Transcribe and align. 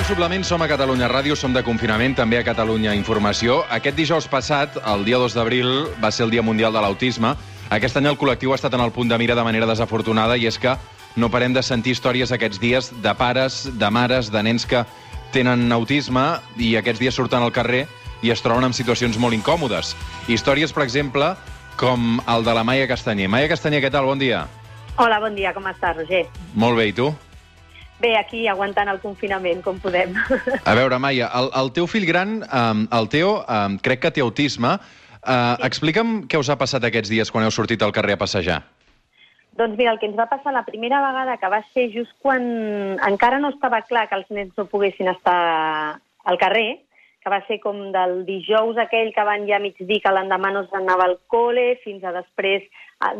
al 0.00 0.06
suplement, 0.06 0.44
som 0.44 0.62
a 0.62 0.68
Catalunya 0.68 1.10
Ràdio, 1.10 1.34
som 1.36 1.52
de 1.52 1.60
confinament, 1.60 2.14
també 2.16 2.38
a 2.38 2.44
Catalunya 2.44 2.94
Informació. 2.96 3.58
Aquest 3.68 3.98
dijous 3.98 4.24
passat, 4.32 4.78
el 4.88 5.04
dia 5.04 5.18
2 5.20 5.34
d'abril, 5.36 5.68
va 6.00 6.08
ser 6.10 6.24
el 6.24 6.30
Dia 6.32 6.40
Mundial 6.40 6.72
de 6.72 6.80
l'Autisme. 6.80 7.34
Aquest 7.68 7.98
any 8.00 8.08
el 8.08 8.16
col·lectiu 8.16 8.54
ha 8.54 8.56
estat 8.56 8.72
en 8.72 8.80
el 8.80 8.94
punt 8.96 9.12
de 9.12 9.18
mira 9.20 9.36
de 9.36 9.44
manera 9.44 9.68
desafortunada 9.68 10.38
i 10.40 10.46
és 10.48 10.56
que 10.56 10.72
no 11.20 11.28
parem 11.28 11.52
de 11.52 11.62
sentir 11.62 11.92
històries 11.92 12.32
aquests 12.32 12.62
dies 12.62 12.90
de 13.02 13.14
pares, 13.14 13.66
de 13.76 13.90
mares, 13.90 14.32
de 14.32 14.42
nens 14.42 14.64
que 14.64 14.86
tenen 15.36 15.68
autisme 15.68 16.40
i 16.56 16.76
aquests 16.80 17.04
dies 17.04 17.14
surten 17.20 17.44
al 17.44 17.52
carrer 17.52 17.86
i 18.22 18.32
es 18.32 18.40
troben 18.40 18.64
en 18.64 18.72
situacions 18.72 19.18
molt 19.20 19.36
incòmodes. 19.36 19.96
Històries, 20.28 20.72
per 20.72 20.86
exemple, 20.88 21.34
com 21.76 22.22
el 22.26 22.46
de 22.48 22.54
la 22.56 22.64
Maia 22.64 22.88
Castanyer. 22.88 23.28
Maia 23.28 23.52
Castanyer, 23.52 23.84
què 23.84 23.92
tal? 23.92 24.08
Bon 24.08 24.18
dia. 24.18 24.46
Hola, 24.96 25.20
bon 25.20 25.36
dia, 25.36 25.52
com 25.52 25.68
estàs, 25.68 25.98
Roger? 26.00 26.30
Molt 26.54 26.80
bé, 26.80 26.88
i 26.88 26.96
tu? 26.96 27.12
Bé, 28.00 28.14
aquí 28.16 28.46
aguantant 28.48 28.88
el 28.88 28.98
confinament, 29.02 29.60
com 29.64 29.78
podem. 29.80 30.14
A 30.70 30.74
veure, 30.78 30.96
Maia, 31.02 31.28
el, 31.36 31.50
el 31.60 31.70
teu 31.76 31.88
fill 31.90 32.06
gran, 32.08 32.40
um, 32.48 32.86
el 32.96 33.08
Teo, 33.12 33.34
um, 33.44 33.76
crec 33.84 34.06
que 34.06 34.12
té 34.16 34.24
autisme. 34.24 34.78
Uh, 35.20 35.28
sí. 35.28 35.66
Explica'm 35.68 36.14
què 36.24 36.40
us 36.40 36.48
ha 36.48 36.56
passat 36.56 36.86
aquests 36.88 37.12
dies 37.12 37.30
quan 37.32 37.44
heu 37.44 37.52
sortit 37.52 37.82
al 37.84 37.92
carrer 37.92 38.16
a 38.16 38.22
passejar. 38.22 38.62
Doncs 39.60 39.76
mira, 39.76 39.92
el 39.92 39.98
que 40.00 40.08
ens 40.08 40.16
va 40.16 40.30
passar 40.30 40.54
la 40.56 40.64
primera 40.64 41.02
vegada, 41.04 41.36
que 41.36 41.50
va 41.52 41.60
ser 41.74 41.90
just 41.92 42.14
quan 42.24 42.46
encara 43.04 43.40
no 43.42 43.50
estava 43.52 43.82
clar 43.84 44.06
que 44.08 44.16
els 44.16 44.30
nens 44.32 44.54
no 44.56 44.64
poguessin 44.70 45.10
estar 45.12 45.40
al 46.24 46.38
carrer, 46.40 46.80
que 47.20 47.28
va 47.28 47.42
ser 47.44 47.58
com 47.60 47.90
del 47.92 48.22
dijous 48.24 48.78
aquell 48.80 49.10
que 49.12 49.24
van 49.28 49.44
ja 49.48 49.58
mig 49.60 49.76
dir 49.76 49.98
que 50.00 50.12
l'endemà 50.14 50.54
no 50.54 50.64
s'anava 50.70 51.04
al 51.04 51.18
col·le, 51.28 51.74
fins 51.84 52.04
a 52.04 52.14
després 52.16 52.64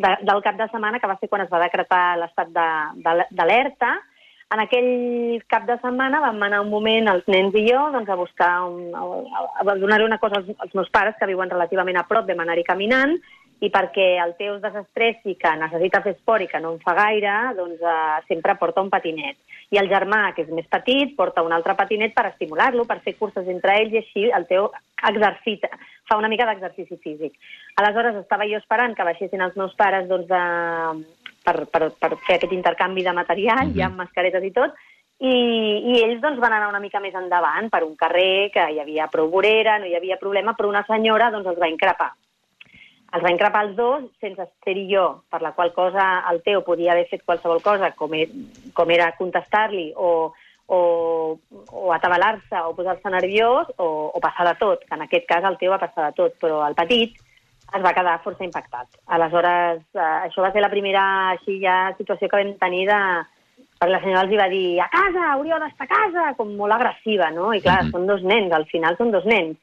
de, 0.01 0.15
del 0.25 0.41
cap 0.47 0.57
de 0.57 0.71
setmana, 0.73 1.03
que 1.03 1.11
va 1.11 1.19
ser 1.21 1.29
quan 1.29 1.45
es 1.45 1.53
va 1.53 1.61
decretar 1.67 2.17
l'estat 2.23 2.49
d'alerta, 2.57 3.93
de, 3.93 4.10
en 4.51 4.61
aquell 4.65 5.43
cap 5.51 5.67
de 5.69 5.77
setmana 5.79 6.21
vam 6.25 6.41
anar 6.43 6.63
un 6.65 6.71
moment, 6.73 7.11
els 7.13 7.27
nens 7.31 7.55
i 7.55 7.67
jo, 7.69 7.85
doncs, 7.95 8.09
a 8.11 8.19
buscar, 8.19 8.51
un, 8.67 8.89
a, 8.95 9.45
a 9.63 9.77
donar 9.79 10.03
una 10.03 10.19
cosa 10.19 10.41
als, 10.41 10.51
als 10.59 10.75
meus 10.75 10.91
pares, 10.91 11.15
que 11.21 11.29
viuen 11.31 11.53
relativament 11.53 12.01
a 12.01 12.07
prop, 12.09 12.27
vam 12.27 12.43
anar-hi 12.43 12.67
caminant, 12.67 13.15
i 13.61 13.69
perquè 13.69 14.15
el 14.23 14.33
teu 14.39 14.57
es 14.57 14.63
desestressi, 14.65 15.37
que 15.39 15.53
necessita 15.61 16.01
fer 16.03 16.15
esport 16.17 16.43
i 16.43 16.49
que 16.51 16.61
no 16.65 16.75
en 16.75 16.81
fa 16.83 16.97
gaire, 16.97 17.35
doncs 17.59 17.83
eh, 17.85 18.19
sempre 18.27 18.57
porta 18.59 18.83
un 18.83 18.91
patinet. 18.91 19.39
I 19.71 19.79
el 19.79 19.91
germà, 19.93 20.33
que 20.35 20.43
és 20.47 20.51
més 20.51 20.67
petit, 20.73 21.13
porta 21.15 21.45
un 21.47 21.53
altre 21.55 21.77
patinet 21.79 22.17
per 22.17 22.27
estimular-lo, 22.33 22.89
per 22.89 22.99
fer 23.05 23.15
curses 23.21 23.47
entre 23.53 23.77
ells, 23.79 23.93
i 23.95 24.01
així 24.01 24.27
el 24.35 24.49
teu 24.49 24.71
exercita, 25.13 25.71
fa 26.09 26.19
una 26.19 26.33
mica 26.33 26.49
d'exercici 26.49 26.99
físic. 27.05 27.37
Aleshores 27.79 28.19
estava 28.19 28.49
jo 28.51 28.59
esperant 28.59 28.97
que 28.97 29.07
baixessin 29.07 29.45
els 29.45 29.55
meus 29.61 29.77
pares 29.79 30.09
doncs, 30.11 30.27
de, 30.33 31.20
per, 31.51 31.67
per, 31.67 31.91
per 31.99 32.15
fer 32.27 32.39
aquest 32.39 32.55
intercanvi 32.55 33.03
de 33.03 33.13
material, 33.13 33.67
mm 33.67 33.73
-hmm. 33.73 33.79
ja 33.79 33.87
amb 33.87 33.97
mascaretes 33.97 34.45
i 34.45 34.53
tot, 34.55 34.75
i, 35.21 35.35
i 35.93 36.01
ells 36.01 36.21
doncs, 36.23 36.41
van 36.41 36.55
anar 36.57 36.71
una 36.71 36.81
mica 36.81 37.01
més 37.01 37.15
endavant 37.15 37.69
per 37.69 37.83
un 37.85 37.95
carrer 37.97 38.51
que 38.55 38.65
hi 38.73 38.81
havia 38.81 39.09
prou 39.13 39.29
vorera, 39.29 39.79
no 39.79 39.87
hi 39.87 39.95
havia 39.95 40.17
problema, 40.17 40.55
però 40.57 40.69
una 40.69 40.85
senyora 40.87 41.31
doncs, 41.31 41.47
els 41.47 41.61
va 41.61 41.69
increpar. 41.69 42.13
Els 43.13 43.25
va 43.25 43.33
increpar 43.33 43.65
els 43.67 43.77
dos 43.77 44.05
sense 44.21 44.47
ser-hi 44.65 44.87
jo, 44.95 45.23
per 45.29 45.43
la 45.43 45.53
qual 45.53 45.73
cosa 45.75 46.25
el 46.31 46.41
Teo 46.43 46.63
podia 46.63 46.93
haver 46.93 47.09
fet 47.11 47.25
qualsevol 47.27 47.61
cosa, 47.61 47.91
com, 47.99 48.15
e 48.15 48.29
com 48.73 48.91
era 48.91 49.11
contestar-li 49.19 49.93
o, 49.97 50.33
o, 50.71 51.39
o 51.73 51.93
atabalar-se 51.93 52.63
o 52.65 52.73
posar-se 52.79 53.11
nerviós 53.11 53.67
o, 53.77 53.89
o 54.15 54.21
passar 54.21 54.47
de 54.47 54.55
tot, 54.63 54.87
que 54.87 54.95
en 54.95 55.03
aquest 55.03 55.27
cas 55.27 55.45
el 55.45 55.59
Teo 55.59 55.75
va 55.75 55.83
passar 55.83 56.07
de 56.07 56.17
tot, 56.17 56.39
però 56.41 56.63
el 56.69 56.79
petit 56.79 57.19
es 57.77 57.83
va 57.85 57.95
quedar 57.97 58.21
força 58.25 58.45
impactat. 58.47 58.89
Aleshores, 59.17 59.83
eh, 59.95 60.17
això 60.27 60.43
va 60.45 60.53
ser 60.55 60.63
la 60.65 60.73
primera 60.73 61.03
així, 61.35 61.61
ja, 61.63 61.93
situació 61.99 62.29
que 62.29 62.43
vam 62.43 62.57
tenir 62.63 62.87
de... 62.91 63.01
Perquè 63.81 63.95
la 63.95 64.01
senyora 64.03 64.23
els 64.27 64.37
va 64.37 64.47
dir, 64.53 64.81
a 64.85 64.91
casa, 64.93 65.23
hauríeu 65.33 65.57
d'estar 65.61 65.87
a 65.87 65.89
casa, 65.89 66.25
com 66.37 66.51
molt 66.57 66.75
agressiva, 66.77 67.31
no? 67.33 67.55
I 67.55 67.63
clar, 67.65 67.79
mm 67.83 67.87
-hmm. 67.87 67.93
són 67.93 68.07
dos 68.07 68.23
nens, 68.23 68.53
al 68.53 68.67
final 68.67 68.97
són 68.97 69.11
dos 69.11 69.25
nens. 69.25 69.57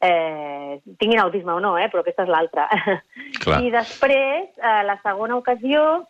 Eh, 0.00 0.78
tinguin 0.98 1.18
autisme 1.18 1.52
o 1.52 1.60
no, 1.60 1.76
eh? 1.76 1.88
però 1.90 2.00
aquesta 2.00 2.22
és 2.22 2.28
l'altra. 2.28 2.68
I 3.64 3.70
després, 3.70 4.46
eh, 4.62 4.82
la 4.84 5.00
segona 5.02 5.36
ocasió, 5.36 6.06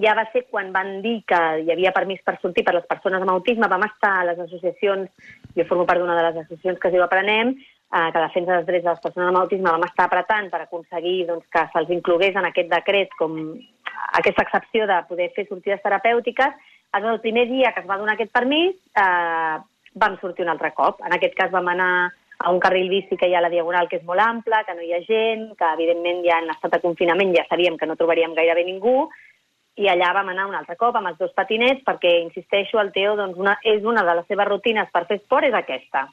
ja 0.00 0.14
va 0.16 0.24
ser 0.32 0.46
quan 0.48 0.72
van 0.72 1.02
dir 1.02 1.22
que 1.28 1.40
hi 1.60 1.70
havia 1.72 1.92
permís 1.92 2.22
per 2.24 2.38
sortir 2.40 2.64
per 2.64 2.74
les 2.74 2.86
persones 2.88 3.20
amb 3.20 3.34
autisme, 3.34 3.68
vam 3.68 3.84
estar 3.84 4.20
a 4.20 4.24
les 4.30 4.38
associacions, 4.38 5.10
jo 5.56 5.64
formo 5.68 5.84
part 5.84 6.00
d'una 6.00 6.16
de 6.16 6.22
les 6.22 6.36
associacions 6.44 6.80
que 6.80 6.88
es 6.88 6.94
diu 6.94 7.04
Aprenem, 7.04 7.52
eh, 7.92 8.08
que 8.12 8.24
defensa 8.24 8.56
dels 8.56 8.66
drets 8.66 8.84
de 8.84 8.90
les 8.90 9.02
persones 9.04 9.28
amb 9.28 9.42
autisme 9.42 9.70
vam 9.70 9.84
estar 9.86 10.06
apretant 10.08 10.48
per 10.50 10.62
aconseguir 10.64 11.26
doncs, 11.28 11.46
que 11.52 11.66
se'ls 11.72 11.92
inclogués 11.92 12.36
en 12.36 12.48
aquest 12.48 12.70
decret 12.72 13.12
com 13.18 13.36
aquesta 14.18 14.46
excepció 14.46 14.86
de 14.88 15.02
poder 15.08 15.30
fer 15.36 15.46
sortides 15.48 15.82
terapèutiques. 15.84 16.56
El 16.92 17.20
primer 17.20 17.46
dia 17.48 17.72
que 17.72 17.80
es 17.80 17.88
va 17.88 17.98
donar 18.00 18.16
aquest 18.16 18.32
permís 18.32 18.74
eh, 18.96 19.56
vam 19.94 20.18
sortir 20.20 20.44
un 20.44 20.52
altre 20.52 20.72
cop. 20.76 21.00
En 21.04 21.14
aquest 21.16 21.36
cas 21.36 21.52
vam 21.52 21.68
anar 21.68 21.92
a 22.42 22.50
un 22.50 22.58
carril 22.60 22.88
bici 22.90 23.16
que 23.16 23.28
hi 23.28 23.34
ha 23.34 23.38
a 23.38 23.44
la 23.44 23.52
Diagonal, 23.52 23.88
que 23.88 24.00
és 24.00 24.06
molt 24.06 24.20
ample, 24.20 24.64
que 24.66 24.74
no 24.74 24.82
hi 24.82 24.92
ha 24.96 25.02
gent, 25.06 25.52
que 25.58 25.68
evidentment 25.76 26.24
ja 26.24 26.40
en 26.42 26.50
estat 26.50 26.74
de 26.74 26.80
confinament 26.82 27.34
ja 27.36 27.44
sabíem 27.48 27.76
que 27.78 27.86
no 27.86 27.96
trobaríem 28.00 28.34
gairebé 28.34 28.64
ningú, 28.66 29.06
i 29.80 29.86
allà 29.88 30.10
vam 30.16 30.32
anar 30.32 30.48
un 30.50 30.56
altre 30.58 30.76
cop 30.80 30.96
amb 30.98 31.12
els 31.12 31.20
dos 31.20 31.32
patinets 31.36 31.84
perquè, 31.86 32.16
insisteixo, 32.24 32.80
el 32.82 32.90
Teo 32.92 33.14
doncs, 33.16 33.38
una, 33.40 33.54
és 33.64 33.84
una 33.84 34.02
de 34.04 34.16
les 34.18 34.26
seves 34.28 34.48
rutines 34.48 34.90
per 34.92 35.06
fer 35.08 35.20
esport 35.22 35.48
és 35.48 35.56
aquesta. 35.56 36.08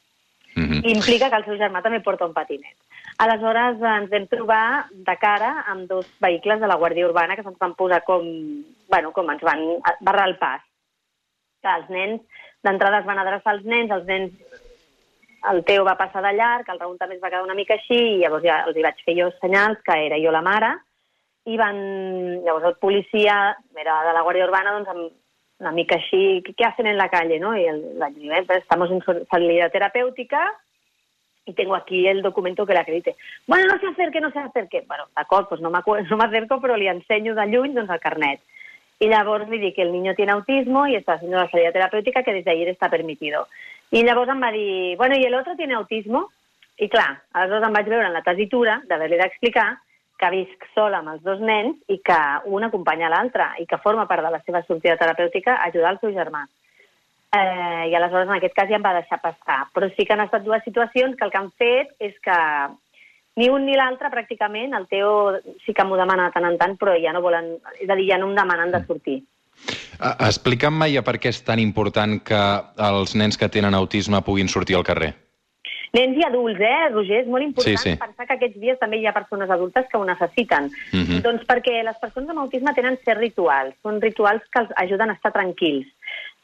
Mm 0.56 0.66
-hmm. 0.66 0.90
implica 0.96 1.30
que 1.30 1.36
el 1.36 1.46
seu 1.46 1.56
germà 1.56 1.82
també 1.82 2.00
porta 2.02 2.26
un 2.26 2.34
patinet. 2.34 2.76
Aleshores 3.18 3.82
ens 3.82 4.10
vam 4.10 4.28
trobar 4.28 4.86
de 4.92 5.16
cara 5.18 5.66
amb 5.68 5.88
dos 5.90 6.08
vehicles 6.20 6.60
de 6.60 6.68
la 6.68 6.78
Guàrdia 6.78 7.06
Urbana 7.06 7.36
que 7.36 7.44
se'ns 7.44 7.60
van 7.60 7.76
posar 7.76 8.04
com, 8.04 8.24
bueno, 8.88 9.12
com 9.12 9.30
ens 9.30 9.42
van 9.42 9.60
barrar 10.00 10.28
el 10.28 10.38
pas. 10.38 10.62
Que 11.62 11.70
els 11.76 11.90
nens, 11.90 12.22
d'entrada 12.64 13.00
es 13.00 13.06
van 13.06 13.20
adreçar 13.20 13.54
als 13.54 13.66
nens, 13.66 13.92
els 13.92 14.06
nens 14.06 14.32
el 15.52 15.64
Teo 15.64 15.86
va 15.86 15.96
passar 15.96 16.22
de 16.22 16.34
llarg, 16.36 16.68
el 16.68 16.80
Raül 16.80 16.98
també 16.98 17.16
es 17.16 17.22
va 17.22 17.30
quedar 17.30 17.44
una 17.44 17.56
mica 17.56 17.76
així, 17.76 17.98
i 17.98 18.20
llavors 18.20 18.44
ja 18.44 18.62
els 18.68 18.78
hi 18.78 18.84
vaig 18.84 19.04
fer 19.06 19.16
jo 19.18 19.30
senyals, 19.40 19.80
que 19.86 19.96
era 20.08 20.20
jo 20.20 20.32
la 20.36 20.44
mare, 20.46 20.74
i 21.46 21.58
van... 21.58 21.80
Llavors 22.44 22.66
el 22.72 22.76
policia, 22.82 23.56
era 23.76 24.02
de 24.08 24.14
la 24.16 24.24
Guàrdia 24.26 24.48
Urbana, 24.48 24.76
doncs 24.76 24.92
em, 24.94 25.06
una 25.60 25.72
mica 25.72 25.96
així, 25.96 26.42
¿qué 26.56 26.66
hacen 26.66 26.88
en 26.88 26.98
la 26.98 27.10
calle? 27.10 27.40
¿no? 27.40 27.58
Y 27.58 27.66
el, 27.66 28.00
la, 28.00 28.10
estamos 28.56 28.90
en 28.92 29.04
salida 29.30 29.70
terapéutica 29.70 30.54
y 31.46 31.54
tengo 31.54 31.76
aquí 31.76 32.08
el 32.08 32.22
documento 32.22 32.66
que 32.66 32.74
l'acredite. 32.74 33.16
Bueno, 33.48 33.66
no 33.74 33.80
se 33.80 33.88
acerque, 33.88 34.22
no 34.22 34.32
se 34.32 34.40
acerque. 34.40 34.84
Bueno, 34.88 35.06
d'acord, 35.16 35.50
pues 35.50 35.62
no 35.62 35.70
m'acerco, 35.70 36.56
no 36.56 36.62
però 36.62 36.78
li 36.78 36.88
ensenyo 36.88 37.36
de 37.36 37.48
lluny 37.48 37.74
doncs, 37.74 37.90
el 37.90 38.00
carnet. 38.00 38.42
Y 39.00 39.08
llavors 39.08 39.50
li 39.50 39.60
dic 39.60 39.76
que 39.76 39.82
el 39.82 39.92
niño 39.92 40.14
tiene 40.14 40.34
autismo 40.34 40.86
y 40.86 40.96
está 40.96 41.14
haciendo 41.14 41.38
la 41.38 41.50
salida 41.50 41.72
terapéutica 41.72 42.24
que 42.24 42.34
desde 42.34 42.52
ayer 42.52 42.68
está 42.68 42.90
permitido. 42.90 43.48
I 43.92 44.04
llavors 44.04 44.30
em 44.30 44.42
va 44.42 44.52
dir, 44.52 44.98
bueno, 44.98 45.16
¿y 45.18 45.24
el 45.24 45.34
otro 45.34 45.56
tiene 45.56 45.74
autismo? 45.74 46.30
I 46.78 46.88
clar, 46.88 47.24
aleshores 47.34 47.68
em 47.68 47.74
vaig 47.74 47.90
veure 47.90 48.08
en 48.08 48.14
la 48.14 48.22
tesitura 48.22 48.82
d'haver-li 48.88 49.18
d'explicar 49.18 49.80
que 50.20 50.30
visc 50.34 50.66
sola 50.76 51.00
amb 51.00 51.14
els 51.14 51.24
dos 51.24 51.40
nens 51.40 51.78
i 51.88 52.00
que 52.04 52.20
un 52.52 52.68
acompanya 52.68 53.12
l'altre 53.12 53.54
i 53.64 53.66
que 53.70 53.80
forma 53.84 54.08
part 54.10 54.26
de 54.26 54.34
la 54.34 54.42
seva 54.46 54.62
sortida 54.68 54.98
terapèutica 55.00 55.62
ajudar 55.66 55.96
el 55.96 56.02
seu 56.02 56.12
germà. 56.16 56.44
Eh, 57.32 57.90
I 57.92 57.96
aleshores 57.96 58.28
en 58.28 58.36
aquest 58.36 58.56
cas 58.58 58.70
ja 58.70 58.78
em 58.80 58.86
va 58.86 58.96
deixar 58.98 59.22
passar. 59.24 59.62
Però 59.74 59.88
sí 59.94 60.06
que 60.06 60.16
han 60.16 60.26
estat 60.26 60.44
dues 60.44 60.64
situacions 60.66 61.16
que 61.16 61.26
el 61.26 61.32
que 61.32 61.42
han 61.42 61.52
fet 61.62 61.96
és 62.00 62.16
que 62.26 62.38
ni 63.40 63.48
un 63.48 63.66
ni 63.66 63.78
l'altre 63.78 64.10
pràcticament, 64.12 64.74
el 64.76 64.88
Teo 64.92 65.38
sí 65.64 65.74
que 65.74 65.86
m'ho 65.86 66.00
demana 66.00 66.28
de 66.28 66.36
tant 66.36 66.48
en 66.50 66.58
tant, 66.60 66.76
però 66.80 66.98
ja 67.00 67.14
no 67.16 67.24
volen, 67.24 67.54
és 67.80 67.88
a 67.88 67.96
dir, 67.96 68.10
ja 68.10 68.18
no 68.20 68.28
em 68.28 68.36
demanen 68.36 68.74
de 68.74 68.82
sortir. 68.88 69.22
Explica'm, 70.00 70.76
Maia, 70.80 71.04
per 71.04 71.18
què 71.20 71.32
és 71.32 71.40
tan 71.48 71.60
important 71.60 72.18
que 72.24 72.42
els 72.90 73.16
nens 73.20 73.40
que 73.40 73.52
tenen 73.52 73.78
autisme 73.78 74.24
puguin 74.26 74.52
sortir 74.52 74.76
al 74.76 74.88
carrer. 74.88 75.14
Nens 75.96 76.18
i 76.18 76.24
adults, 76.26 76.60
eh, 76.62 76.90
Roger? 76.94 77.24
És 77.24 77.30
molt 77.30 77.46
important 77.46 77.78
sí, 77.82 77.92
sí. 77.94 77.98
pensar 77.98 78.28
que 78.28 78.36
aquests 78.38 78.60
dies 78.62 78.80
també 78.82 79.00
hi 79.00 79.08
ha 79.10 79.16
persones 79.16 79.50
adultes 79.50 79.88
que 79.90 79.98
ho 79.98 80.06
necessiten. 80.06 80.70
Mhm. 80.94 81.06
-huh. 81.06 81.22
Doncs 81.26 81.46
perquè 81.50 81.84
les 81.84 81.98
persones 81.98 82.30
amb 82.30 82.40
autisme 82.40 82.74
tenen 82.74 82.98
certs 83.04 83.22
rituals. 83.22 83.76
Són 83.82 84.02
rituals 84.02 84.44
que 84.52 84.60
els 84.60 84.72
ajuden 84.76 85.10
a 85.10 85.14
estar 85.14 85.32
tranquils. 85.32 85.88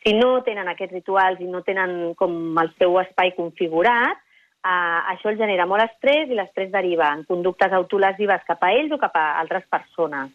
Si 0.04 0.14
no 0.14 0.42
tenen 0.44 0.68
aquests 0.68 0.94
rituals 0.94 1.40
i 1.42 1.46
no 1.46 1.62
tenen 1.62 2.14
com 2.16 2.58
el 2.58 2.72
seu 2.78 3.00
espai 3.00 3.34
configurat, 3.36 4.18
eh, 4.66 5.00
això 5.14 5.30
els 5.30 5.40
genera 5.40 5.66
molt 5.66 5.84
estrès 5.84 6.30
i 6.30 6.38
l'estrès 6.38 6.72
deriva 6.72 7.14
en 7.14 7.24
conductes 7.24 7.72
autolesives 7.72 8.46
cap 8.48 8.64
a 8.64 8.72
ells 8.74 8.92
o 8.92 8.98
cap 8.98 9.16
a 9.16 9.40
altres 9.40 9.66
persones. 9.70 10.32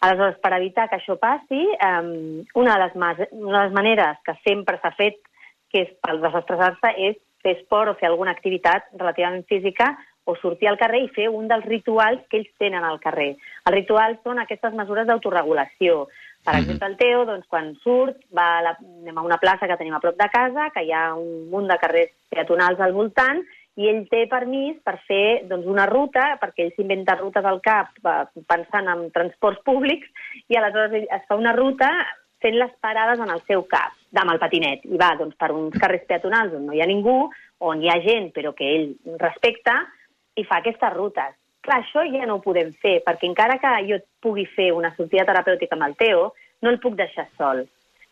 Aleshores, 0.00 0.38
per 0.38 0.52
evitar 0.52 0.88
que 0.88 0.96
això 0.96 1.18
passi, 1.18 1.66
eh, 1.88 2.44
una, 2.54 2.74
de 2.74 2.78
les 2.84 2.94
una 3.32 3.58
de 3.58 3.64
les 3.64 3.72
maneres 3.72 4.18
que 4.24 4.34
sempre 4.44 4.78
s'ha 4.78 4.92
fet 4.92 5.16
que 5.70 5.82
és 5.84 5.88
per 6.00 6.16
desestressar-se 6.22 6.92
és 7.10 7.16
fer 7.48 7.56
esport 7.56 7.94
o 7.94 7.98
fer 7.98 8.10
alguna 8.10 8.36
activitat 8.36 8.92
relativament 8.94 9.46
física 9.48 9.94
o 10.28 10.36
sortir 10.36 10.68
al 10.68 10.76
carrer 10.76 11.06
i 11.06 11.12
fer 11.16 11.28
un 11.32 11.48
dels 11.48 11.64
rituals 11.64 12.20
que 12.28 12.42
ells 12.42 12.50
tenen 12.60 12.84
al 12.84 13.00
carrer. 13.00 13.30
Els 13.64 13.74
rituals 13.74 14.20
són 14.22 14.42
aquestes 14.42 14.74
mesures 14.76 15.08
d'autoregulació. 15.08 16.08
Per 16.44 16.52
mm 16.52 16.56
-hmm. 16.56 16.62
exemple, 16.62 16.86
el 16.88 16.96
Teo, 16.96 17.24
doncs, 17.24 17.46
quan 17.48 17.74
surt, 17.84 18.16
va 18.36 18.58
a 18.58 18.62
la, 18.62 18.72
anem 19.02 19.18
a 19.18 19.22
una 19.22 19.38
plaça 19.38 19.66
que 19.66 19.76
tenim 19.76 19.94
a 19.94 20.00
prop 20.00 20.16
de 20.16 20.28
casa, 20.28 20.70
que 20.74 20.84
hi 20.84 20.92
ha 20.92 21.14
un 21.14 21.48
munt 21.50 21.66
de 21.66 21.78
carrers 21.78 22.12
peatonals 22.28 22.80
al 22.80 22.92
voltant, 22.92 23.42
i 23.76 23.88
ell 23.88 24.08
té 24.10 24.26
permís 24.26 24.76
per 24.84 24.98
fer 25.06 25.46
doncs, 25.48 25.66
una 25.66 25.86
ruta, 25.86 26.38
perquè 26.40 26.64
ell 26.64 26.74
s'inventa 26.76 27.14
rutes 27.16 27.44
al 27.44 27.60
cap 27.60 27.88
pensant 28.46 28.88
en 28.88 29.10
transports 29.10 29.62
públics, 29.64 30.08
i 30.48 30.56
aleshores 30.56 31.06
es 31.08 31.22
fa 31.28 31.36
una 31.36 31.52
ruta 31.52 31.88
fent 32.42 32.56
les 32.58 32.72
parades 32.80 33.20
en 33.20 33.30
el 33.30 33.42
seu 33.46 33.64
cap. 33.66 33.94
amb 34.16 34.30
el 34.32 34.38
patinet 34.40 34.86
i 34.88 34.96
va 34.96 35.10
doncs, 35.18 35.36
per 35.36 35.50
uns 35.52 35.74
carrers 35.76 36.06
peatonals 36.08 36.54
on 36.56 36.64
no 36.66 36.72
hi 36.72 36.80
ha 36.80 36.86
ningú, 36.88 37.28
on 37.60 37.82
hi 37.82 37.90
ha 37.92 37.98
gent 38.00 38.30
però 38.32 38.54
que 38.56 38.64
ell 38.64 38.86
respecta, 39.20 39.74
i 40.38 40.44
fa 40.48 40.60
aquestes 40.62 40.94
rutes. 40.94 41.34
Clar, 41.60 41.82
això 41.82 42.04
ja 42.08 42.26
no 42.26 42.38
ho 42.38 42.44
podem 42.44 42.70
fer, 42.82 43.00
perquè 43.04 43.28
encara 43.28 43.58
que 43.60 43.72
jo 43.88 43.98
pugui 44.24 44.46
fer 44.54 44.70
una 44.72 44.94
sortida 44.96 45.26
terapèutica 45.28 45.76
amb 45.76 45.88
el 45.88 45.96
Teo, 45.98 46.30
no 46.62 46.70
el 46.70 46.78
puc 46.80 46.96
deixar 46.96 47.26
sol. 47.36 47.64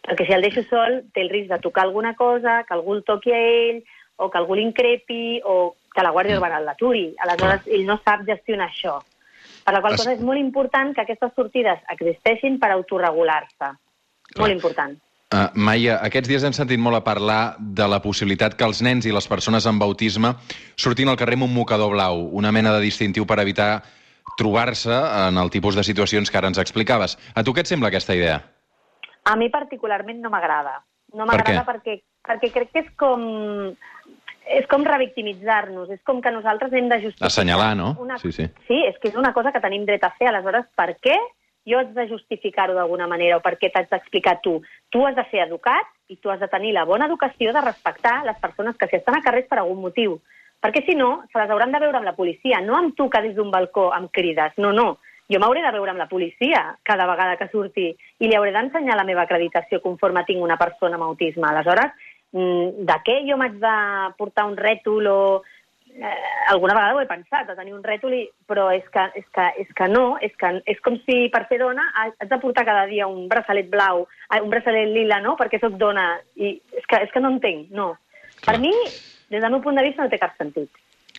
Perquè 0.06 0.26
si 0.26 0.34
el 0.36 0.44
deixo 0.44 0.62
sol, 0.68 1.00
té 1.14 1.22
el 1.24 1.32
risc 1.32 1.48
de 1.52 1.60
tocar 1.62 1.86
alguna 1.86 2.14
cosa, 2.18 2.62
que 2.66 2.74
algú 2.74 2.94
el 2.94 3.04
toqui 3.06 3.32
a 3.32 3.40
ell, 3.40 3.80
o 4.16 4.28
que 4.30 4.38
algú 4.38 4.58
l'increpi, 4.58 5.40
o 5.44 5.74
que 5.94 6.04
la 6.04 6.12
Guàrdia 6.12 6.36
Urbana 6.36 6.60
l'aturi. 6.60 7.08
Aleshores, 7.24 7.66
ell 7.66 7.86
no 7.88 7.98
sap 8.04 8.26
gestionar 8.28 8.68
això. 8.68 8.98
Per 9.64 9.74
la 9.74 9.80
qual 9.82 9.96
cosa 9.98 10.12
és 10.14 10.22
molt 10.22 10.38
important 10.38 10.92
que 10.94 11.02
aquestes 11.02 11.32
sortides 11.34 11.80
existeixin 11.94 12.60
per 12.62 12.70
autorregular-se. 12.74 13.72
Molt 14.42 14.54
important. 14.54 14.96
Uh, 15.26 15.48
Maia, 15.58 15.96
aquests 16.06 16.30
dies 16.30 16.44
hem 16.46 16.54
sentit 16.54 16.78
molt 16.78 17.00
a 17.00 17.02
parlar 17.02 17.56
de 17.58 17.86
la 17.90 17.98
possibilitat 18.02 18.54
que 18.54 18.64
els 18.64 18.78
nens 18.86 19.08
i 19.10 19.14
les 19.14 19.26
persones 19.26 19.66
amb 19.66 19.82
autisme 19.82 20.36
surtin 20.78 21.10
al 21.10 21.18
carrer 21.18 21.34
amb 21.34 21.48
un 21.48 21.54
mocador 21.54 21.90
blau, 21.96 22.28
una 22.30 22.52
mena 22.54 22.70
de 22.76 22.84
distintiu 22.84 23.26
per 23.26 23.40
evitar 23.42 23.82
trobar-se 24.38 24.94
en 24.94 25.40
el 25.42 25.50
tipus 25.50 25.74
de 25.74 25.82
situacions 25.82 26.30
que 26.30 26.38
ara 26.38 26.50
ens 26.52 26.60
explicaves. 26.62 27.16
A 27.34 27.42
tu 27.42 27.54
què 27.56 27.64
et 27.64 27.70
sembla 27.70 27.90
aquesta 27.90 28.14
idea? 28.14 28.38
A 29.26 29.34
mi 29.34 29.48
particularment 29.50 30.22
no 30.22 30.30
m'agrada. 30.30 30.78
No 31.16 31.24
Per 31.24 31.32
m'agrada 31.32 31.64
què? 31.64 31.66
perquè, 31.72 31.96
perquè 32.26 32.52
crec 32.54 32.72
que 32.72 32.84
és 32.84 32.90
com 33.00 33.26
és 34.46 34.66
com 34.70 34.84
revictimitzar-nos, 34.86 35.90
és 35.90 36.00
com 36.06 36.20
que 36.22 36.30
nosaltres 36.30 36.70
hem 36.70 36.86
de 36.86 37.00
justificar... 37.02 37.32
Assenyalar, 37.32 37.72
no? 37.74 37.96
Una... 37.98 38.18
Sí, 38.22 38.30
sí. 38.30 38.46
Sí, 38.68 38.78
és 38.86 38.94
que 39.02 39.10
és 39.10 39.18
una 39.18 39.32
cosa 39.34 39.50
que 39.50 39.62
tenim 39.64 39.82
dret 39.88 40.04
a 40.06 40.12
fer. 40.14 40.28
Aleshores, 40.30 40.68
per 40.78 40.92
què 41.02 41.16
jo 41.66 41.78
haig 41.78 41.90
de 41.94 42.06
justificar-ho 42.08 42.74
d'alguna 42.74 43.08
manera 43.10 43.40
o 43.40 43.42
per 43.44 43.56
què 43.58 43.72
t'haig 43.72 43.90
d'explicar 43.90 44.38
tu? 44.42 44.60
Tu 44.90 45.02
has 45.04 45.16
de 45.16 45.24
ser 45.30 45.42
educat 45.46 45.88
i 46.08 46.16
tu 46.16 46.30
has 46.30 46.40
de 46.40 46.48
tenir 46.48 46.72
la 46.72 46.86
bona 46.86 47.08
educació 47.10 47.52
de 47.52 47.64
respectar 47.64 48.22
les 48.24 48.38
persones 48.38 48.76
que 48.78 48.86
si 48.86 49.00
estan 49.00 49.18
a 49.18 49.22
carrers 49.24 49.48
per 49.50 49.58
algun 49.58 49.82
motiu. 49.82 50.20
Perquè 50.62 50.84
si 50.86 50.94
no, 50.96 51.24
se 51.32 51.38
les 51.38 51.50
hauran 51.50 51.74
de 51.74 51.80
veure 51.82 51.98
amb 51.98 52.08
la 52.08 52.16
policia, 52.16 52.62
no 52.62 52.78
amb 52.78 52.94
tu 52.96 53.10
que 53.10 53.20
des 53.22 53.34
d'un 53.36 53.50
balcó 53.50 53.90
em 53.96 54.08
crides. 54.08 54.54
No, 54.62 54.72
no. 54.72 54.96
Jo 55.26 55.40
m'hauré 55.42 55.62
de 55.62 55.72
veure 55.74 55.90
amb 55.90 55.98
la 55.98 56.08
policia 56.08 56.60
cada 56.86 57.06
vegada 57.10 57.36
que 57.36 57.48
surti 57.50 57.88
i 57.90 58.28
li 58.28 58.36
hauré 58.38 58.52
d'ensenyar 58.54 58.94
la 58.96 59.04
meva 59.04 59.24
acreditació 59.26 59.80
conforme 59.82 60.22
tinc 60.24 60.42
una 60.42 60.56
persona 60.56 60.94
amb 60.94 61.08
autisme. 61.08 61.48
Aleshores, 61.48 61.90
mm, 62.30 62.86
de 62.86 62.98
què 63.02 63.18
jo 63.26 63.36
m'haig 63.36 63.58
de 63.62 63.76
portar 64.18 64.46
un 64.46 64.56
rètol 64.56 65.10
o... 65.10 65.20
Eh, 65.96 66.14
alguna 66.48 66.74
vegada 66.74 66.94
ho 66.94 67.00
he 67.00 67.08
pensat, 67.08 67.46
de 67.48 67.54
tenir 67.56 67.72
un 67.72 67.84
rètol, 67.84 68.12
i... 68.12 68.26
però 68.48 68.68
és 68.74 68.84
que, 68.92 69.04
és, 69.16 69.24
que, 69.32 69.46
és 69.62 69.68
que 69.78 69.88
no, 69.88 70.18
és, 70.20 70.34
que, 70.36 70.50
és 70.68 70.80
com 70.84 70.98
si 71.06 71.30
per 71.32 71.46
ser 71.48 71.58
dona 71.62 71.86
has 72.02 72.28
de 72.28 72.38
portar 72.42 72.66
cada 72.68 72.84
dia 72.90 73.08
un 73.08 73.30
braçalet 73.30 73.70
blau, 73.72 74.04
ai, 74.28 74.42
un 74.44 74.52
braçalet 74.52 74.92
lila, 74.92 75.22
no?, 75.24 75.38
perquè 75.40 75.60
sóc 75.62 75.78
dona, 75.80 76.10
i 76.36 76.52
és 76.76 76.84
que, 76.84 77.00
és 77.00 77.14
que 77.14 77.22
no 77.24 77.32
entenc, 77.32 77.72
no. 77.72 77.94
Per 78.44 78.58
mi, 78.60 78.74
des 79.32 79.40
del 79.40 79.50
meu 79.50 79.64
punt 79.64 79.80
de 79.80 79.86
vista, 79.88 80.04
no 80.04 80.12
té 80.12 80.20
cap 80.20 80.36
sentit. 80.36 80.68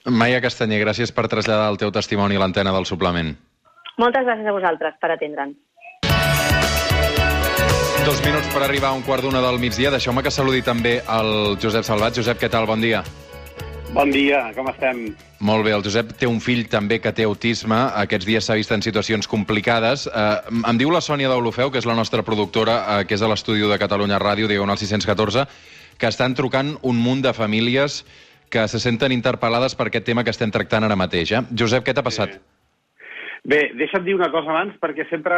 Maia 0.06 0.44
Castanyer, 0.46 0.84
gràcies 0.86 1.12
per 1.12 1.26
traslladar 1.28 1.72
el 1.74 1.82
teu 1.82 1.92
testimoni 1.92 2.38
a 2.38 2.46
l'antena 2.46 2.72
del 2.76 2.86
suplement. 2.86 3.34
Moltes 3.98 4.28
gràcies 4.30 4.46
a 4.46 4.54
vosaltres 4.54 5.02
per 5.02 5.16
atendre'ns. 5.18 5.58
Dos 8.06 8.22
minuts 8.24 8.48
per 8.54 8.62
arribar 8.64 8.94
a 8.94 8.96
un 8.96 9.02
quart 9.04 9.26
d'una 9.26 9.42
del 9.44 9.58
migdia. 9.60 9.90
Deixeu-me 9.92 10.22
que 10.24 10.32
saludi 10.32 10.62
també 10.64 11.02
el 11.02 11.58
Josep 11.60 11.84
Salvat. 11.84 12.16
Josep, 12.16 12.40
què 12.40 12.48
tal? 12.54 12.70
Bon 12.70 12.80
dia. 12.80 13.02
Bon 13.96 14.12
dia, 14.12 14.52
com 14.54 14.68
estem? 14.70 15.16
Molt 15.40 15.64
bé, 15.66 15.72
el 15.72 15.84
Josep 15.86 16.12
té 16.20 16.28
un 16.28 16.42
fill 16.44 16.66
també 16.70 17.00
que 17.00 17.14
té 17.16 17.24
autisme. 17.28 17.78
Aquests 18.04 18.28
dies 18.28 18.46
s'ha 18.46 18.58
vist 18.60 18.74
en 18.76 18.84
situacions 18.84 19.30
complicades. 19.32 20.08
Eh, 20.12 20.58
em 20.70 20.80
diu 20.80 20.92
la 20.92 21.02
Sònia 21.02 21.32
d'Olofeu, 21.32 21.72
que 21.72 21.80
és 21.80 21.88
la 21.88 21.96
nostra 21.96 22.26
productora, 22.28 22.78
eh, 22.82 23.06
que 23.08 23.16
és 23.16 23.24
a 23.24 23.30
l'estudi 23.32 23.64
de 23.64 23.80
Catalunya 23.80 24.20
Ràdio, 24.20 24.50
Diagonal 24.52 24.78
614, 24.78 25.48
que 25.98 26.12
estan 26.12 26.36
trucant 26.36 26.76
un 26.82 27.00
munt 27.00 27.24
de 27.24 27.34
famílies 27.34 28.04
que 28.50 28.68
se 28.68 28.80
senten 28.80 29.16
interpel·lades 29.16 29.76
per 29.76 29.88
aquest 29.88 30.06
tema 30.06 30.24
que 30.24 30.36
estem 30.36 30.52
tractant 30.52 30.84
ara 30.84 31.00
mateix. 31.00 31.32
Eh? 31.32 31.44
Josep, 31.56 31.84
què 31.88 31.96
t'ha 31.96 32.04
passat? 32.04 32.38
Bé, 33.48 33.70
deixa'm 33.80 34.04
dir 34.04 34.12
una 34.12 34.28
cosa 34.28 34.52
abans, 34.52 34.74
perquè 34.76 35.06
sempre, 35.08 35.38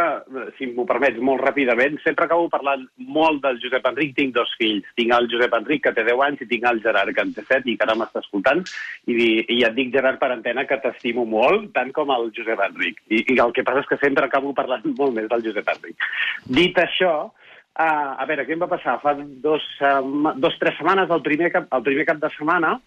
si 0.57 0.65
m'ho 0.73 0.81
permets, 0.89 1.19
molt 1.21 1.43
ràpidament, 1.45 1.99
sempre 2.01 2.25
acabo 2.25 2.47
parlant 2.49 2.87
molt 2.97 3.43
del 3.43 3.59
Josep 3.61 3.85
Enric. 3.85 4.15
Tinc 4.17 4.33
dos 4.33 4.49
fills. 4.57 4.87
Tinc 4.97 5.13
el 5.13 5.27
Josep 5.29 5.53
Enric, 5.53 5.83
que 5.83 5.93
té 5.93 6.05
10 6.07 6.23
anys, 6.25 6.41
i 6.41 6.47
tinc 6.49 6.65
el 6.65 6.81
Gerard, 6.81 7.13
que 7.13 7.21
en 7.27 7.35
té 7.35 7.43
7 7.45 7.69
i 7.69 7.75
que 7.77 7.85
ara 7.85 7.93
m'està 7.99 8.23
escoltant. 8.23 8.63
I, 9.05 9.19
I 9.45 9.59
et 9.67 9.77
dic, 9.77 9.91
Gerard, 9.93 10.17
per 10.17 10.31
antena, 10.33 10.65
que 10.65 10.79
t'estimo 10.81 11.27
molt, 11.29 11.69
tant 11.77 11.93
com 11.93 12.09
el 12.15 12.31
Josep 12.33 12.65
Enric. 12.65 12.97
I, 13.13 13.21
I 13.35 13.37
el 13.45 13.53
que 13.53 13.67
passa 13.67 13.85
és 13.85 13.91
que 13.93 14.01
sempre 14.01 14.25
acabo 14.25 14.55
parlant 14.57 14.89
molt 15.03 15.13
més 15.19 15.29
del 15.29 15.45
Josep 15.45 15.69
Enric. 15.75 16.09
Dit 16.49 16.81
això, 16.81 17.13
uh, 17.29 17.85
a 17.85 18.25
veure, 18.25 18.47
què 18.49 18.57
em 18.57 18.65
va 18.65 18.73
passar? 18.73 18.97
Fa 19.05 19.13
dos, 19.21 19.69
uh, 19.85 20.33
dos 20.41 20.57
tres 20.57 20.81
setmanes, 20.81 21.13
el 21.13 21.21
primer 21.29 21.53
cap, 21.53 21.69
el 21.77 21.85
primer 21.85 22.09
cap 22.09 22.25
de 22.25 22.33
setmana, 22.39 22.79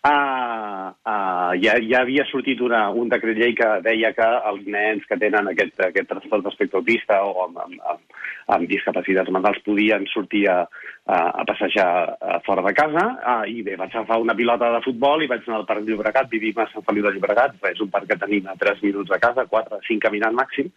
Uh, 0.00 0.88
uh, 1.04 1.52
ja, 1.60 1.74
ja 1.84 1.98
havia 2.00 2.24
sortit 2.30 2.62
una, 2.64 2.86
un 2.96 3.10
decret 3.12 3.36
llei 3.36 3.52
que 3.52 3.66
deia 3.84 4.14
que 4.16 4.28
els 4.48 4.62
nens 4.64 5.04
que 5.04 5.18
tenen 5.20 5.50
aquest, 5.50 5.74
aquest 5.84 6.08
trastorn 6.08 6.46
d'espectre 6.46 6.80
autista 6.80 7.18
o 7.20 7.34
amb, 7.44 7.58
amb, 7.60 7.82
amb, 7.92 8.22
amb 8.56 8.70
discapacitats 8.70 9.28
mentals 9.28 9.60
podien 9.66 10.06
sortir 10.08 10.46
a, 10.48 10.62
a, 11.04 11.18
a 11.42 11.44
passejar 11.44 11.90
a 12.16 12.38
fora 12.46 12.64
de 12.64 12.72
casa. 12.78 13.04
Uh, 13.20 13.44
i 13.52 13.60
bé, 13.66 13.76
vaig 13.76 13.92
agafar 13.92 14.22
una 14.24 14.38
pilota 14.38 14.72
de 14.72 14.80
futbol 14.88 15.20
i 15.20 15.28
vaig 15.28 15.44
anar 15.44 15.60
al 15.60 15.68
Parc 15.68 15.84
Llobregat, 15.84 16.32
vivim 16.32 16.64
a 16.64 16.70
Sant 16.72 16.86
Feliu 16.88 17.04
de 17.04 17.12
Llobregat, 17.18 17.60
és 17.68 17.84
un 17.84 17.92
parc 17.92 18.08
que 18.08 18.20
tenim 18.24 18.48
a 18.48 18.56
3 18.64 18.80
minuts 18.86 19.12
de 19.12 19.20
casa, 19.20 19.44
4, 19.52 19.82
5 19.90 20.06
caminant 20.06 20.40
màxim, 20.40 20.72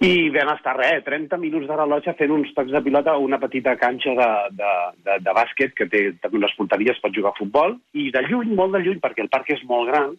i 0.00 0.30
vam 0.34 0.52
estar, 0.54 0.74
res, 0.78 1.04
30 1.06 1.38
minuts 1.42 1.68
de 1.68 1.76
rellotge 1.76 2.14
fent 2.18 2.34
uns 2.34 2.52
tocs 2.56 2.72
de 2.72 2.82
pilota 2.84 3.14
a 3.14 3.22
una 3.22 3.38
petita 3.42 3.74
canxa 3.80 4.14
de, 4.18 4.28
de, 4.58 4.74
de, 5.06 5.16
de 5.26 5.34
bàsquet 5.36 5.74
que 5.78 5.88
té 5.90 6.04
unes 6.32 6.54
porteries, 6.58 7.00
pot 7.02 7.14
jugar 7.14 7.32
a 7.34 7.38
futbol, 7.38 7.76
i 7.92 8.10
de 8.14 8.22
lluny, 8.28 8.54
molt 8.58 8.76
de 8.76 8.82
lluny, 8.84 9.00
perquè 9.02 9.24
el 9.24 9.32
parc 9.32 9.50
és 9.56 9.64
molt 9.68 9.90
gran, 9.90 10.14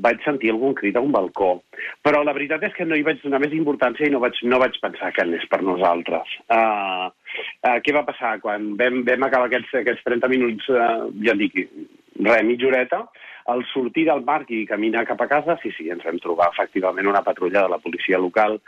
vaig 0.00 0.22
sentir 0.24 0.50
algun 0.52 0.74
crit 0.74 0.96
a 0.96 1.02
un 1.04 1.12
balcó. 1.12 1.50
Però 2.04 2.22
la 2.24 2.32
veritat 2.32 2.62
és 2.64 2.76
que 2.76 2.86
no 2.88 2.96
hi 2.96 3.04
vaig 3.04 3.20
donar 3.22 3.42
més 3.42 3.52
importància 3.56 4.08
i 4.08 4.12
no 4.12 4.22
vaig, 4.22 4.38
no 4.48 4.60
vaig 4.62 4.78
pensar 4.80 5.12
que 5.12 5.24
anés 5.24 5.44
per 5.50 5.60
nosaltres. 5.62 6.36
Uh, 6.48 7.10
uh, 7.66 7.76
què 7.84 7.92
va 7.92 8.06
passar? 8.08 8.38
Quan 8.44 8.72
vam, 8.80 9.02
vam 9.08 9.26
acabar 9.28 9.50
aquests, 9.50 9.74
aquests 9.82 10.06
30 10.08 10.32
minuts, 10.32 10.70
uh, 10.72 11.10
ja 11.26 11.36
dic, 11.36 11.60
res, 12.20 12.46
mitja 12.46 12.68
horeta, 12.68 13.04
al 13.52 13.64
sortir 13.72 14.06
del 14.06 14.22
parc 14.24 14.50
i 14.54 14.64
caminar 14.68 15.06
cap 15.08 15.20
a 15.22 15.28
casa, 15.30 15.58
sí, 15.62 15.72
sí, 15.76 15.88
ens 15.90 16.04
vam 16.06 16.20
trobar 16.22 16.52
efectivament 16.52 17.08
una 17.10 17.24
patrulla 17.26 17.64
de 17.64 17.72
la 17.72 17.80
policia 17.82 18.18
local 18.18 18.60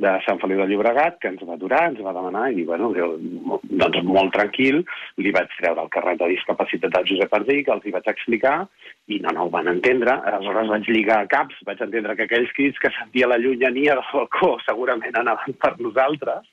de 0.00 0.12
Sant 0.24 0.38
Feliu 0.40 0.62
de 0.62 0.66
Llobregat, 0.70 1.18
que 1.20 1.28
ens 1.28 1.42
va 1.44 1.58
aturar, 1.58 1.82
ens 1.90 2.00
va 2.00 2.14
demanar, 2.16 2.46
i 2.56 2.64
bueno, 2.64 2.88
jo, 2.96 3.10
doncs 3.68 3.98
molt 4.08 4.32
tranquil, 4.32 4.80
li 5.20 5.32
vaig 5.36 5.52
treure 5.58 5.84
el 5.84 5.90
carnet 5.92 6.22
de 6.22 6.30
discapacitat 6.32 6.96
al 6.96 7.04
Josep 7.10 7.36
Enric, 7.36 7.68
els 7.68 7.84
hi 7.84 7.92
vaig 7.92 8.08
explicar, 8.14 8.54
i 9.12 9.20
no, 9.20 9.34
no 9.36 9.44
ho 9.46 9.52
van 9.52 9.68
entendre. 9.74 10.16
Aleshores 10.32 10.72
vaig 10.72 10.88
lligar 10.88 11.20
caps, 11.28 11.60
vaig 11.68 11.84
entendre 11.84 12.16
que 12.16 12.24
aquells 12.24 12.56
crits 12.56 12.80
que 12.80 12.92
sentia 12.96 13.28
la 13.28 13.40
llunyania 13.42 13.98
del 13.98 14.08
balcó 14.14 14.54
segurament 14.64 15.20
anaven 15.20 15.60
per 15.60 15.74
nosaltres, 15.78 16.48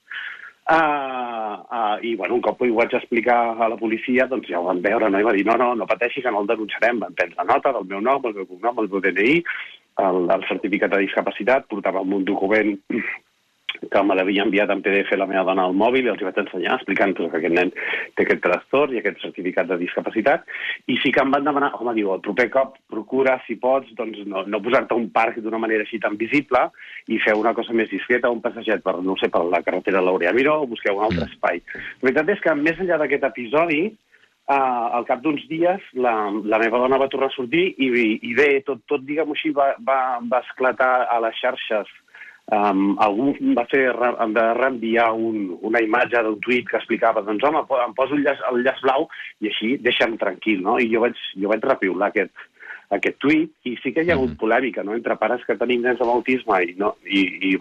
Uh, 0.69 1.63
uh, 1.65 1.97
I, 2.05 2.15
bueno, 2.15 2.35
un 2.35 2.41
cop 2.45 2.59
ho 2.61 2.67
vaig 2.77 2.93
explicar 2.93 3.37
a 3.57 3.69
la 3.71 3.77
policia, 3.77 4.27
doncs 4.29 4.51
ja 4.51 4.59
ho 4.59 4.67
van 4.67 4.83
veure, 4.85 5.09
no? 5.09 5.17
I 5.17 5.25
va 5.25 5.33
dir, 5.33 5.45
no, 5.47 5.55
no, 5.57 5.71
no 5.73 5.87
pateixi, 5.89 6.21
que 6.21 6.29
no 6.29 6.43
el 6.43 6.51
denunciarem. 6.51 6.99
Van 7.01 7.15
prendre 7.17 7.45
nota 7.49 7.73
del 7.73 7.87
meu 7.89 8.03
nom, 8.05 8.27
el 8.29 8.35
meu 8.37 8.45
cognom, 8.45 8.83
el 8.83 8.91
meu 8.91 9.01
DNI, 9.01 9.39
el, 10.05 10.19
el 10.35 10.45
certificat 10.51 10.93
de 10.93 11.01
discapacitat, 11.07 11.65
portàvem 11.73 12.13
un 12.19 12.27
document 12.27 12.75
que 13.87 14.03
me 14.03 14.15
l'havia 14.17 14.43
enviat 14.43 14.71
en 14.73 14.81
PDF 14.83 15.15
la 15.17 15.27
meva 15.29 15.45
dona 15.47 15.65
al 15.69 15.75
mòbil 15.77 16.07
i 16.07 16.11
els 16.11 16.21
hi 16.21 16.27
vaig 16.27 16.39
ensenyar 16.41 16.75
explicant 16.77 17.15
que 17.17 17.27
aquest 17.29 17.55
nen 17.55 17.71
té 18.17 18.25
aquest 18.25 18.41
trastorn 18.43 18.95
i 18.95 18.99
aquest 19.01 19.21
certificat 19.23 19.69
de 19.69 19.77
discapacitat 19.79 20.43
i 20.87 20.97
sí 21.03 21.13
que 21.15 21.23
em 21.23 21.31
van 21.31 21.47
demanar, 21.47 21.71
home, 21.77 21.93
diu, 21.97 22.11
el 22.15 22.23
proper 22.25 22.49
cop 22.53 22.75
procura, 22.91 23.37
si 23.45 23.55
pots, 23.61 23.93
doncs 23.97 24.25
no, 24.27 24.43
no 24.47 24.61
posar-te 24.65 24.97
un 24.97 25.09
parc 25.15 25.39
d'una 25.39 25.61
manera 25.61 25.85
així 25.87 26.01
tan 26.03 26.17
visible 26.19 26.65
i 27.07 27.21
fer 27.23 27.37
una 27.37 27.53
cosa 27.57 27.73
més 27.73 27.89
discreta, 27.91 28.31
un 28.33 28.43
passeget 28.43 28.83
per, 28.83 28.99
no 29.05 29.15
sé, 29.21 29.31
per 29.31 29.45
la 29.47 29.63
carretera 29.65 30.03
Laureà 30.03 30.35
Miró 30.35 30.59
o 30.63 30.69
busqueu 30.69 30.99
un 30.99 31.07
altre 31.07 31.29
espai. 31.29 31.63
La 32.01 32.09
veritat 32.09 32.35
és 32.35 32.43
que 32.43 32.55
més 32.59 32.79
enllà 32.79 33.01
d'aquest 33.01 33.27
episodi, 33.31 33.83
Uh, 34.49 34.87
al 34.97 35.03
cap 35.05 35.19
d'uns 35.21 35.43
dies 35.45 35.83
la, 36.01 36.11
la 36.49 36.57
meva 36.57 36.79
dona 36.81 36.97
va 36.97 37.05
tornar 37.13 37.27
a 37.29 37.35
sortir 37.35 37.67
i, 37.85 37.89
i 38.25 38.31
bé, 38.33 38.47
tot, 38.65 38.79
tot 38.89 39.03
diguem-ho 39.05 39.35
així, 39.35 39.51
va, 39.53 39.67
va, 39.85 39.97
va 40.25 40.39
esclatar 40.41 41.03
a 41.05 41.19
les 41.21 41.37
xarxes 41.37 41.91
Um, 42.49 42.95
algú 42.97 43.35
va 43.53 43.67
fer 43.69 43.83
va 43.93 44.45
reenviar 44.57 45.11
un, 45.13 45.51
una 45.69 45.81
imatge 45.85 46.23
d'un 46.25 46.39
tuit 46.41 46.65
que 46.65 46.79
explicava 46.79 47.21
doncs 47.21 47.43
home, 47.45 47.61
em 47.83 47.91
poso 47.93 48.17
el 48.17 48.23
llaç, 48.25 48.39
el 48.49 48.63
llaç 48.65 48.79
blau 48.81 49.05
i 49.43 49.51
així 49.51 49.75
deixa'm 49.85 50.15
tranquil, 50.17 50.63
no? 50.65 50.79
I 50.81 50.89
jo 50.89 51.03
vaig, 51.03 51.19
jo 51.37 51.51
vaig 51.51 51.67
repiular 51.69 52.09
aquest, 52.09 52.33
aquest 52.97 53.19
tuit 53.21 53.69
i 53.69 53.75
sí 53.83 53.93
que 53.93 54.01
hi 54.01 54.09
ha 54.09 54.17
hagut 54.17 54.33
polèmica, 54.41 54.81
no?, 54.81 54.95
entre 54.97 55.17
pares 55.21 55.45
que 55.45 55.57
tenim 55.61 55.85
nens 55.85 56.01
amb 56.01 56.15
autisme 56.15 56.57
i 56.65 56.73
no, 56.79 56.95
i, 57.05 57.21
i 57.51 57.53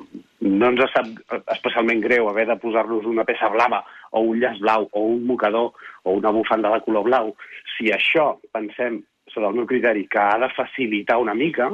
no 0.49 0.73
ens 0.73 0.89
sap 0.95 1.37
especialment 1.59 2.01
greu 2.07 2.31
haver 2.31 2.47
de 2.49 2.57
posar-nos 2.63 3.05
una 3.13 3.27
peça 3.29 3.53
blava 3.53 3.83
o 4.17 4.25
un 4.31 4.41
llaç 4.41 4.63
blau 4.65 4.89
o 4.93 5.05
un 5.13 5.27
mocador 5.29 5.75
o 6.05 6.17
una 6.17 6.33
bufanda 6.33 6.73
de 6.73 6.81
color 6.87 7.05
blau. 7.11 7.35
Si 7.77 7.93
això 7.93 8.31
pensem, 8.57 9.03
sobre 9.29 9.51
el 9.51 9.61
meu 9.61 9.67
criteri, 9.69 10.07
que 10.09 10.19
ha 10.19 10.39
de 10.41 10.49
facilitar 10.57 11.19
una 11.21 11.35
mica, 11.37 11.69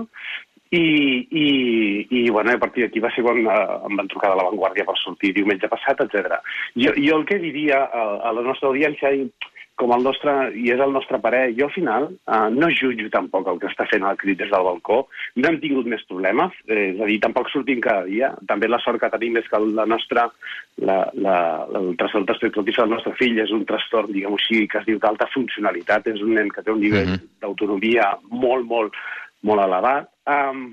I, 0.75 0.85
i, 1.31 1.49
i 2.19 2.21
bueno, 2.31 2.55
a 2.55 2.59
partir 2.59 2.87
d'aquí 2.87 3.03
va 3.05 3.13
ser 3.15 3.25
quan 3.27 3.43
uh, 3.47 3.57
em 3.89 3.99
van 4.01 4.09
trucar 4.11 4.33
de 4.33 4.39
l'avantguàrdia 4.41 4.87
per 4.89 4.97
sortir 4.99 5.35
diumenge 5.37 5.71
passat, 5.71 6.01
etc. 6.07 6.39
Jo, 6.75 6.95
jo 6.99 7.19
el 7.21 7.27
que 7.29 7.39
diria 7.43 7.85
a, 7.85 8.07
a 8.31 8.33
la 8.35 8.47
nostra 8.47 8.73
audiència, 8.73 9.13
i 9.15 9.29
com 9.77 9.93
el 9.95 10.05
nostre, 10.07 10.33
i 10.55 10.69
és 10.71 10.81
el 10.81 10.93
nostre 10.95 11.19
parer, 11.23 11.49
jo 11.59 11.67
al 11.67 11.73
final 11.75 12.07
eh, 12.15 12.49
no 12.55 12.69
jutjo 12.71 13.09
tampoc 13.11 13.49
el 13.51 13.59
que 13.63 13.71
està 13.73 13.87
fent 13.91 14.07
el 14.07 14.19
crit 14.21 14.39
des 14.39 14.53
del 14.53 14.67
balcó, 14.67 15.01
no 15.41 15.51
hem 15.51 15.59
tingut 15.63 15.89
més 15.91 16.05
problemes, 16.11 16.55
eh, 16.69 16.93
és 16.93 17.01
a 17.03 17.09
dir, 17.11 17.19
tampoc 17.25 17.51
sortim 17.51 17.83
cada 17.83 18.07
dia, 18.07 18.31
també 18.51 18.71
la 18.71 18.79
sort 18.85 19.03
que 19.03 19.11
tenim 19.17 19.41
és 19.41 19.49
que 19.51 19.61
la 19.65 19.87
nostra, 19.91 20.29
la, 20.79 21.01
la, 21.27 21.37
el 21.81 21.91
trastorn 21.99 22.29
d'espectrotis 22.29 22.79
del 22.79 22.95
nostre 22.95 23.17
fill 23.19 23.43
és 23.43 23.51
un 23.55 23.67
trastorn, 23.67 24.15
diguem-ho 24.15 24.39
així, 24.39 24.63
que 24.71 24.79
es 24.83 24.87
diu 24.87 25.03
d'alta 25.03 25.29
funcionalitat, 25.35 26.07
és 26.15 26.23
un 26.23 26.37
nen 26.39 26.55
que 26.55 26.63
té 26.63 26.71
un 26.71 26.83
nivell 26.85 27.11
uh 27.11 27.19
-huh. 27.19 27.29
d'autonomia 27.43 28.13
molt, 28.31 28.67
molt, 28.71 28.95
molt 29.45 29.65
elevat, 29.65 30.11
um, 30.31 30.67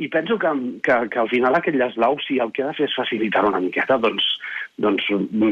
i 0.00 0.08
penso 0.08 0.38
que, 0.38 0.48
que, 0.82 0.94
que 1.10 1.18
al 1.18 1.28
final 1.28 1.56
aquest 1.56 1.76
llaç 1.76 1.96
blau, 1.98 2.16
si 2.24 2.38
el 2.40 2.52
que 2.56 2.62
ha 2.64 2.70
de 2.70 2.76
fer 2.78 2.86
és 2.86 2.94
facilitar 2.96 3.42
una 3.44 3.60
miqueta, 3.60 3.98
doncs, 4.00 4.24
doncs 4.80 5.04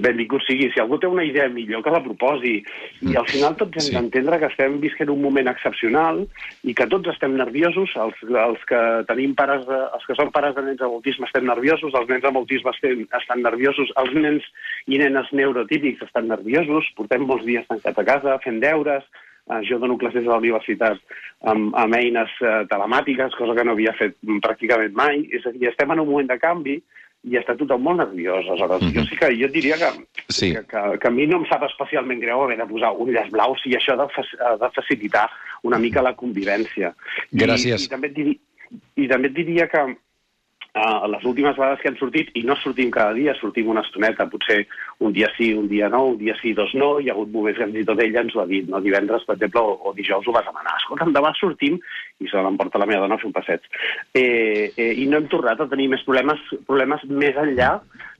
benvingut 0.05 0.45
sigui. 0.47 0.71
Si 0.73 0.81
algú 0.81 0.97
té 1.03 1.11
una 1.11 1.27
idea 1.27 1.49
millor, 1.53 1.83
que 1.85 1.93
la 1.93 2.01
proposi. 2.05 2.55
I 3.05 3.17
al 3.21 3.29
final 3.29 3.59
tots 3.61 3.77
hem 3.77 3.87
sí. 3.91 3.97
d'entendre 3.97 4.39
que 4.41 4.49
estem 4.49 4.79
visquent 4.81 5.13
un 5.13 5.21
moment 5.25 5.51
excepcional 5.53 6.23
i 6.65 6.77
que 6.79 6.89
tots 6.89 7.13
estem 7.13 7.37
nerviosos, 7.37 7.93
els, 8.01 8.25
els 8.47 8.65
que 8.71 8.83
tenim 9.11 9.37
pares, 9.37 9.67
de, 9.69 9.83
els 9.99 10.09
que 10.09 10.17
són 10.17 10.33
pares 10.33 10.57
de 10.57 10.65
nens 10.71 10.81
amb 10.81 10.97
autisme 10.97 11.29
estem 11.29 11.49
nerviosos, 11.51 11.93
els 12.01 12.09
nens 12.09 12.25
amb 12.31 12.41
autisme 12.41 12.73
estem, 12.73 13.05
estan 13.21 13.45
nerviosos, 13.45 13.93
els 14.01 14.17
nens 14.17 14.49
i 14.87 15.03
nenes 15.03 15.29
neurotípics 15.37 16.09
estan 16.09 16.33
nerviosos, 16.33 16.89
portem 16.97 17.29
molts 17.29 17.45
dies 17.49 17.69
tancats 17.69 18.01
a 18.01 18.11
casa, 18.15 18.41
fent 18.47 18.63
deures, 18.65 19.05
Uh, 19.49 19.63
jo 19.65 19.79
dono 19.81 19.97
classes 19.97 20.27
a 20.27 20.35
la 20.35 20.43
universitat 20.43 21.01
amb, 21.49 21.73
amb 21.73 21.97
eines 21.97 22.33
uh, 22.45 22.67
telemàtiques, 22.69 23.37
cosa 23.39 23.55
que 23.57 23.65
no 23.65 23.73
havia 23.73 23.95
fet 23.97 24.17
pràcticament 24.45 24.93
mai. 24.93 25.23
És 25.33 25.47
a 25.49 25.53
dir, 25.55 25.71
estem 25.71 25.91
en 25.95 26.03
un 26.05 26.11
moment 26.11 26.29
de 26.29 26.39
canvi 26.43 26.79
i 27.27 27.39
està 27.39 27.57
tothom 27.59 27.83
molt 27.83 27.99
nerviós. 28.03 28.47
Aleshores, 28.47 28.83
mm 28.83 28.89
-hmm. 28.89 28.95
jo 28.95 29.05
sí 29.05 29.17
que 29.17 29.29
jo 29.41 29.49
diria 29.49 29.77
que, 29.77 29.91
sí. 30.29 30.53
que, 30.55 30.63
que, 30.71 30.99
que 30.99 31.09
a 31.09 31.11
mi 31.11 31.27
no 31.27 31.39
em 31.39 31.47
sap 31.47 31.63
especialment 31.65 32.21
greu 32.21 32.43
haver 32.43 32.59
de 32.59 32.67
posar 32.67 32.93
un 32.93 33.11
llaç 33.11 33.31
blau 33.31 33.57
si 33.57 33.75
això 33.75 33.93
ha 33.93 34.05
de, 34.05 34.09
ha 34.45 34.57
de 34.57 34.71
facilitar 34.75 35.31
una 35.63 35.79
mica 35.79 36.03
la 36.03 36.15
convivència. 36.15 36.95
Gràcies. 37.33 37.83
I, 37.83 37.85
i, 37.85 37.89
també, 37.89 38.07
et 38.09 38.15
diria, 38.15 38.39
I 38.97 39.09
també 39.09 39.29
et 39.29 39.35
diria 39.35 39.67
que 39.67 39.97
Uh, 40.79 41.09
les 41.11 41.25
últimes 41.27 41.57
vegades 41.57 41.81
que 41.83 41.91
han 41.91 41.97
sortit, 41.99 42.29
i 42.39 42.45
no 42.47 42.55
sortim 42.61 42.91
cada 42.95 43.15
dia, 43.17 43.33
sortim 43.41 43.71
una 43.73 43.83
estoneta, 43.83 44.29
potser 44.31 44.61
un 45.03 45.15
dia 45.17 45.27
sí, 45.35 45.49
un 45.57 45.67
dia 45.71 45.89
no, 45.91 46.05
un 46.13 46.19
dia 46.21 46.37
sí, 46.39 46.53
dos 46.55 46.71
no, 46.79 46.91
hi 47.01 47.09
ha 47.09 47.17
hagut 47.17 47.33
moments 47.35 47.59
que 47.59 47.67
fins 47.67 47.81
i 47.81 47.87
tot 47.89 48.03
ella 48.05 48.23
ens 48.23 48.37
ho 48.37 48.45
ha 48.45 48.47
dit, 48.47 48.69
no? 48.71 48.79
divendres, 48.85 49.25
per 49.27 49.35
exemple, 49.35 49.65
o, 49.65 49.91
o 49.91 49.95
dijous 49.97 50.29
ho 50.29 50.35
va 50.37 50.45
demanar, 50.47 50.77
escolta, 50.79 51.09
demà 51.17 51.33
sortim, 51.39 51.81
i 52.23 52.31
se 52.31 52.45
l'emporta 52.45 52.79
la 52.79 52.87
meva 52.91 53.07
dona 53.07 53.19
a 53.19 53.23
fer 53.23 53.31
un 53.31 53.35
passeig. 53.35 53.67
Eh, 54.15 54.71
eh, 54.77 54.93
I 55.03 55.09
no 55.11 55.19
hem 55.19 55.27
tornat 55.33 55.65
a 55.65 55.71
tenir 55.73 55.89
més 55.97 56.05
problemes, 56.07 56.45
problemes 56.69 57.03
més 57.11 57.43
enllà 57.43 57.73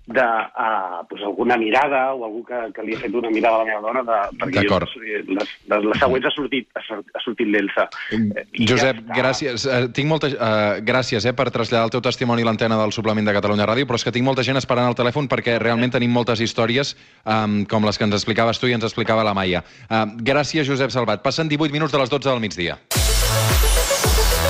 de 0.09 0.25
uh, 0.25 1.05
pues, 1.09 1.23
alguna 1.23 1.57
mirada 1.57 2.15
o 2.15 2.25
algú 2.25 2.45
que, 2.45 2.59
que 2.75 2.83
li 2.83 2.97
ha 2.97 3.01
fet 3.03 3.15
una 3.15 3.31
mirada 3.31 3.61
a 3.61 3.65
la 3.65 3.69
meva 3.69 3.81
dona 3.85 4.03
de, 4.07 4.19
perquè 4.41 4.65
jo, 4.65 4.79
les, 4.81 5.25
les, 5.69 5.85
les 5.85 6.01
següents 6.01 6.29
ha 6.29 6.33
sortit, 6.33 6.69
ha, 6.75 7.23
sortit 7.25 7.51
l'Elsa. 7.53 7.89
Eh, 8.17 8.47
Josep, 8.71 9.03
ja 9.05 9.19
gràcies. 9.21 9.67
Uh, 9.69 9.91
tinc 9.93 10.09
molta, 10.09 10.31
uh, 10.33 10.79
gràcies 10.85 11.29
eh, 11.29 11.35
per 11.37 11.51
traslladar 11.53 11.91
el 11.91 11.95
teu 11.95 12.05
testimoni 12.05 12.47
a 12.47 12.49
l'antena 12.49 12.81
del 12.81 12.95
suplement 12.97 13.29
de 13.29 13.37
Catalunya 13.37 13.69
Ràdio, 13.69 13.89
però 13.89 14.01
és 14.01 14.07
que 14.07 14.15
tinc 14.15 14.25
molta 14.25 14.47
gent 14.47 14.61
esperant 14.61 14.89
al 14.89 14.97
telèfon 14.99 15.29
perquè 15.29 15.59
realment 15.61 15.93
tenim 15.93 16.15
moltes 16.15 16.41
històries 16.41 16.95
um, 17.25 17.61
com 17.69 17.85
les 17.85 18.01
que 18.01 18.09
ens 18.09 18.17
explicaves 18.17 18.61
tu 18.61 18.71
i 18.71 18.77
ens 18.79 18.89
explicava 18.89 19.27
la 19.27 19.37
Maia. 19.37 19.61
Uh, 19.91 20.07
gràcies, 20.25 20.65
Josep 20.69 20.95
Salvat. 20.95 21.21
Passen 21.25 21.53
18 21.53 21.75
minuts 21.75 21.93
de 21.93 22.01
les 22.01 22.17
12 22.17 22.33
del 22.33 22.41
migdia. 22.41 22.81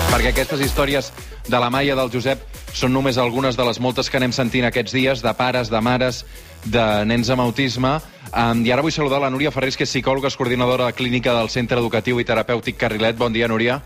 Perquè 0.09 0.31
aquestes 0.33 0.63
històries 0.65 1.11
de 1.53 1.59
la 1.61 1.69
Maia 1.69 1.95
del 1.97 2.09
Josep 2.09 2.41
són 2.73 2.95
només 2.97 3.19
algunes 3.21 3.57
de 3.59 3.65
les 3.69 3.79
moltes 3.81 4.09
que 4.09 4.17
anem 4.17 4.33
sentint 4.33 4.65
aquests 4.65 4.95
dies, 4.97 5.23
de 5.25 5.33
pares, 5.37 5.69
de 5.69 5.81
mares, 5.85 6.23
de 6.65 6.85
nens 7.05 7.29
amb 7.31 7.45
autisme. 7.45 7.99
Um, 8.33 8.65
I 8.65 8.73
ara 8.73 8.85
vull 8.85 8.95
saludar 8.95 9.21
la 9.21 9.31
Núria 9.31 9.53
Ferrés, 9.53 9.77
que 9.77 9.85
és 9.85 9.93
psicòloga, 9.93 10.33
és 10.33 10.37
coordinadora 10.41 10.91
clínica 10.97 11.37
del 11.37 11.53
Centre 11.53 11.81
Educatiu 11.81 12.21
i 12.21 12.27
Terapèutic 12.29 12.81
Carrilet. 12.81 13.21
Bon 13.21 13.37
dia, 13.37 13.49
Núria. 13.53 13.83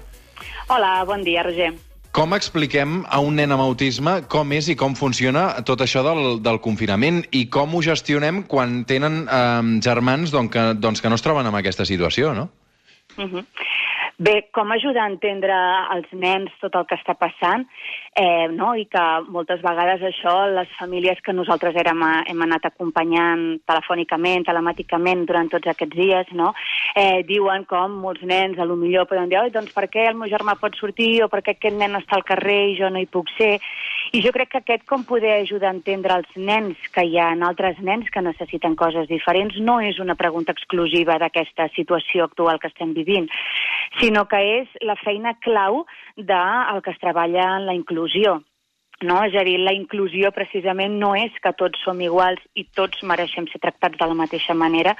Hola, 0.71 1.03
bon 1.09 1.27
dia, 1.27 1.43
Roger. 1.43 1.73
Com 2.15 2.35
expliquem 2.37 3.01
a 3.09 3.19
un 3.25 3.39
nen 3.41 3.55
amb 3.55 3.65
autisme 3.65 4.19
com 4.31 4.51
és 4.53 4.69
i 4.69 4.77
com 4.79 4.95
funciona 4.95 5.47
tot 5.67 5.81
això 5.81 6.05
del, 6.07 6.43
del 6.45 6.61
confinament 6.61 7.23
i 7.33 7.47
com 7.51 7.75
ho 7.75 7.81
gestionem 7.83 8.43
quan 8.47 8.83
tenen 8.87 9.23
um, 9.25 9.79
germans 9.83 10.31
doncs, 10.31 10.53
que, 10.53 10.67
doncs, 10.77 11.01
que 11.01 11.11
no 11.11 11.17
es 11.17 11.25
troben 11.25 11.49
en 11.49 11.57
aquesta 11.57 11.89
situació, 11.89 12.35
no? 12.37 12.51
Uh 13.17 13.25
-huh. 13.25 13.45
Bé, 14.19 14.35
com 14.53 14.73
ajudar 14.73 15.07
a 15.07 15.13
entendre 15.13 15.57
als 15.95 16.11
nens 16.13 16.53
tot 16.61 16.77
el 16.77 16.85
que 16.89 16.99
està 17.01 17.15
passant 17.19 17.65
eh, 18.15 18.49
no? 18.53 18.75
i 18.77 18.85
que 18.93 19.03
moltes 19.33 19.63
vegades 19.65 20.03
això 20.05 20.35
les 20.53 20.69
famílies 20.77 21.21
que 21.25 21.33
nosaltres 21.33 21.77
érem, 21.81 22.03
hem 22.29 22.45
anat 22.45 22.69
acompanyant 22.69 23.63
telefònicament, 23.69 24.45
telemàticament 24.47 25.25
durant 25.29 25.49
tots 25.53 25.71
aquests 25.73 25.97
dies, 25.97 26.33
no? 26.37 26.53
eh, 26.95 27.23
diuen 27.29 27.65
com 27.71 27.97
molts 28.05 28.25
nens 28.29 28.59
a 28.59 28.69
lo 28.69 28.77
millor 28.77 29.09
poden 29.09 29.31
dir 29.33 29.41
doncs 29.53 29.73
per 29.73 29.89
què 29.89 30.07
el 30.11 30.19
meu 30.19 30.31
germà 30.31 30.59
pot 30.61 30.77
sortir 30.77 31.23
o 31.25 31.31
per 31.33 31.41
què 31.43 31.57
aquest 31.57 31.79
nen 31.79 31.97
està 31.99 32.19
al 32.19 32.27
carrer 32.29 32.61
i 32.73 32.77
jo 32.79 32.91
no 32.93 33.01
hi 33.01 33.09
puc 33.09 33.31
ser. 33.39 33.57
I 34.13 34.21
jo 34.21 34.33
crec 34.35 34.51
que 34.53 34.61
aquest 34.61 34.85
com 34.89 35.07
poder 35.09 35.39
ajudar 35.39 35.71
a 35.71 35.77
entendre 35.77 36.19
els 36.21 36.37
nens 36.37 36.77
que 36.93 37.07
hi 37.07 37.17
ha 37.19 37.31
altres 37.47 37.79
nens 37.81 38.11
que 38.13 38.21
necessiten 38.21 38.77
coses 38.77 39.09
diferents 39.09 39.57
no 39.61 39.79
és 39.81 39.99
una 40.03 40.17
pregunta 40.19 40.53
exclusiva 40.53 41.17
d'aquesta 41.19 41.71
situació 41.77 42.27
actual 42.29 42.61
que 42.61 42.69
estem 42.69 42.93
vivint, 42.93 43.29
sinó 44.01 44.27
que 44.29 44.41
és 44.61 44.77
la 44.85 44.99
feina 45.01 45.35
clau 45.41 45.85
del 46.17 46.83
que 46.85 46.93
es 46.93 47.01
treballa 47.01 47.49
en 47.57 47.67
la 47.67 47.75
inclusió. 47.79 48.02
No? 49.03 49.17
És 49.27 49.35
a 49.35 49.43
dir, 49.43 49.57
la 49.59 49.75
inclusió 49.75 50.31
precisament 50.35 50.95
no 51.01 51.13
és 51.19 51.35
que 51.43 51.51
tots 51.59 51.81
som 51.83 51.99
iguals 52.01 52.43
i 52.55 52.63
tots 52.79 53.03
mereixem 53.03 53.49
ser 53.51 53.59
tractats 53.63 53.99
de 53.99 54.07
la 54.07 54.15
mateixa 54.15 54.55
manera, 54.55 54.95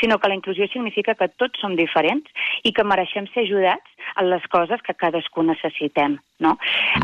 sinó 0.00 0.18
que 0.20 0.28
la 0.28 0.36
inclusió 0.36 0.68
significa 0.68 1.14
que 1.16 1.30
tots 1.40 1.60
som 1.60 1.76
diferents 1.78 2.28
i 2.64 2.74
que 2.76 2.84
mereixem 2.84 3.28
ser 3.32 3.46
ajudats 3.46 3.95
les 4.22 4.46
coses 4.52 4.80
que 4.82 4.94
cadascú 4.94 5.42
necessitem. 5.42 6.18
No? 6.38 6.52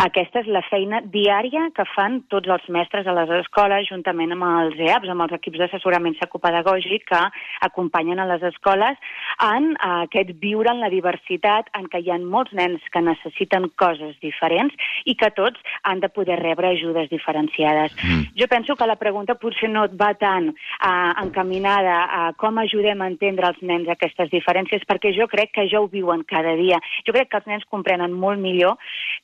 Aquesta 0.05 0.43
és 0.43 0.49
la 0.53 0.61
feina 0.67 1.01
diària 1.09 1.71
que 1.73 1.87
fan 1.95 2.19
tots 2.29 2.51
els 2.53 2.67
mestres 2.75 3.07
a 3.09 3.15
les 3.17 3.31
escoles, 3.39 3.87
juntament 3.89 4.35
amb 4.35 4.45
els 4.45 4.77
EAPs, 4.77 5.09
amb 5.09 5.25
els 5.25 5.33
equips 5.39 5.63
d'assessorament 5.63 6.19
psicopedagògic, 6.19 7.07
que 7.09 7.21
acompanyen 7.65 8.21
a 8.21 8.27
les 8.29 8.45
escoles 8.51 9.01
en 9.47 9.71
aquest 9.87 10.35
viure 10.43 10.75
en 10.75 10.83
la 10.85 10.91
diversitat, 10.93 11.71
en 11.79 11.89
què 11.89 12.03
hi 12.03 12.13
ha 12.13 12.19
molts 12.21 12.53
nens 12.57 12.85
que 12.93 13.01
necessiten 13.01 13.71
coses 13.81 14.19
diferents 14.21 14.77
i 15.09 15.17
que 15.17 15.33
tots 15.33 15.61
han 15.89 16.05
de 16.05 16.13
poder 16.13 16.37
rebre 16.43 16.75
ajudes 16.75 17.09
diferenciades. 17.09 17.97
Mm. 18.05 18.29
Jo 18.37 18.49
penso 18.53 18.77
que 18.77 18.89
la 18.89 18.99
pregunta 19.01 19.39
potser 19.41 19.71
no 19.73 19.87
et 19.89 19.97
va 19.97 20.13
tant 20.21 20.51
uh, 20.53 21.13
encaminada 21.25 21.97
a 22.05 22.23
com 22.37 22.61
ajudem 22.61 23.01
a 23.01 23.09
entendre 23.09 23.49
els 23.49 23.65
nens 23.65 23.89
aquestes 23.89 24.29
diferències, 24.33 24.85
perquè 24.89 25.15
jo 25.17 25.29
crec 25.33 25.57
que 25.57 25.67
ja 25.73 25.81
ho 25.81 25.89
viuen 25.89 26.27
cada 26.29 26.53
dia. 26.61 26.81
Jo 27.07 27.15
crec 27.17 27.31
que 27.31 27.41
els 27.41 27.51
nens 27.51 27.67
comprenen 27.71 28.13
molt 28.13 28.41
millor 28.41 28.79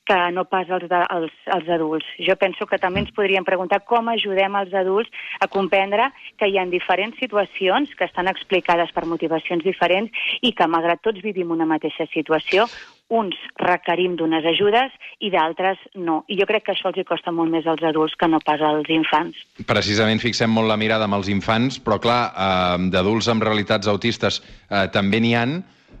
que 0.09 0.17
no 0.35 0.45
pas 0.49 0.69
els, 0.69 0.85
de, 0.89 1.01
els, 1.15 1.33
els 1.55 1.71
adults. 1.75 2.07
Jo 2.25 2.35
penso 2.39 2.67
que 2.69 2.79
també 2.81 3.03
ens 3.03 3.13
podríem 3.15 3.47
preguntar 3.47 3.81
com 3.87 4.11
ajudem 4.11 4.55
els 4.59 4.73
adults 4.73 5.09
a 5.39 5.47
comprendre 5.47 6.09
que 6.37 6.49
hi 6.49 6.57
ha 6.59 6.67
diferents 6.69 7.17
situacions 7.21 7.91
que 7.97 8.07
estan 8.07 8.29
explicades 8.31 8.91
per 8.95 9.07
motivacions 9.09 9.63
diferents 9.65 10.11
i 10.41 10.53
que, 10.53 10.67
malgrat 10.67 11.03
tots 11.05 11.23
vivim 11.25 11.51
una 11.55 11.67
mateixa 11.69 12.07
situació, 12.13 12.67
uns 13.09 13.35
requerim 13.57 14.15
d'unes 14.17 14.45
ajudes 14.45 14.93
i 15.25 15.31
d'altres 15.33 15.81
no. 15.97 16.21
I 16.29 16.37
jo 16.39 16.45
crec 16.49 16.67
que 16.67 16.75
això 16.75 16.91
els 16.91 16.99
hi 17.01 17.07
costa 17.09 17.33
molt 17.33 17.51
més 17.51 17.65
als 17.67 17.81
adults 17.85 18.15
que 18.19 18.29
no 18.29 18.39
pas 18.45 18.61
als 18.61 18.89
infants. 18.93 19.39
Precisament 19.69 20.21
fixem 20.21 20.53
molt 20.53 20.69
la 20.69 20.77
mirada 20.77 21.09
amb 21.09 21.17
els 21.17 21.31
infants, 21.33 21.79
però 21.81 21.97
clar, 22.01 22.21
eh, 22.29 22.89
d'adults 22.93 23.31
amb 23.33 23.45
realitats 23.45 23.89
autistes 23.89 24.39
eh, 24.41 24.85
també 24.93 25.21
n'hi 25.23 25.35
han, 25.35 25.59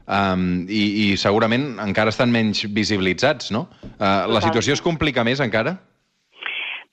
um, 0.09 0.65
i, 0.67 0.83
i 1.05 1.05
segurament 1.17 1.77
encara 1.85 2.13
estan 2.13 2.33
menys 2.33 2.65
visibilitzats, 2.75 3.53
no? 3.55 3.67
Uh, 3.99 4.25
la 4.33 4.41
situació 4.43 4.75
es 4.75 4.83
complica 4.83 5.23
més 5.27 5.41
encara? 5.45 5.77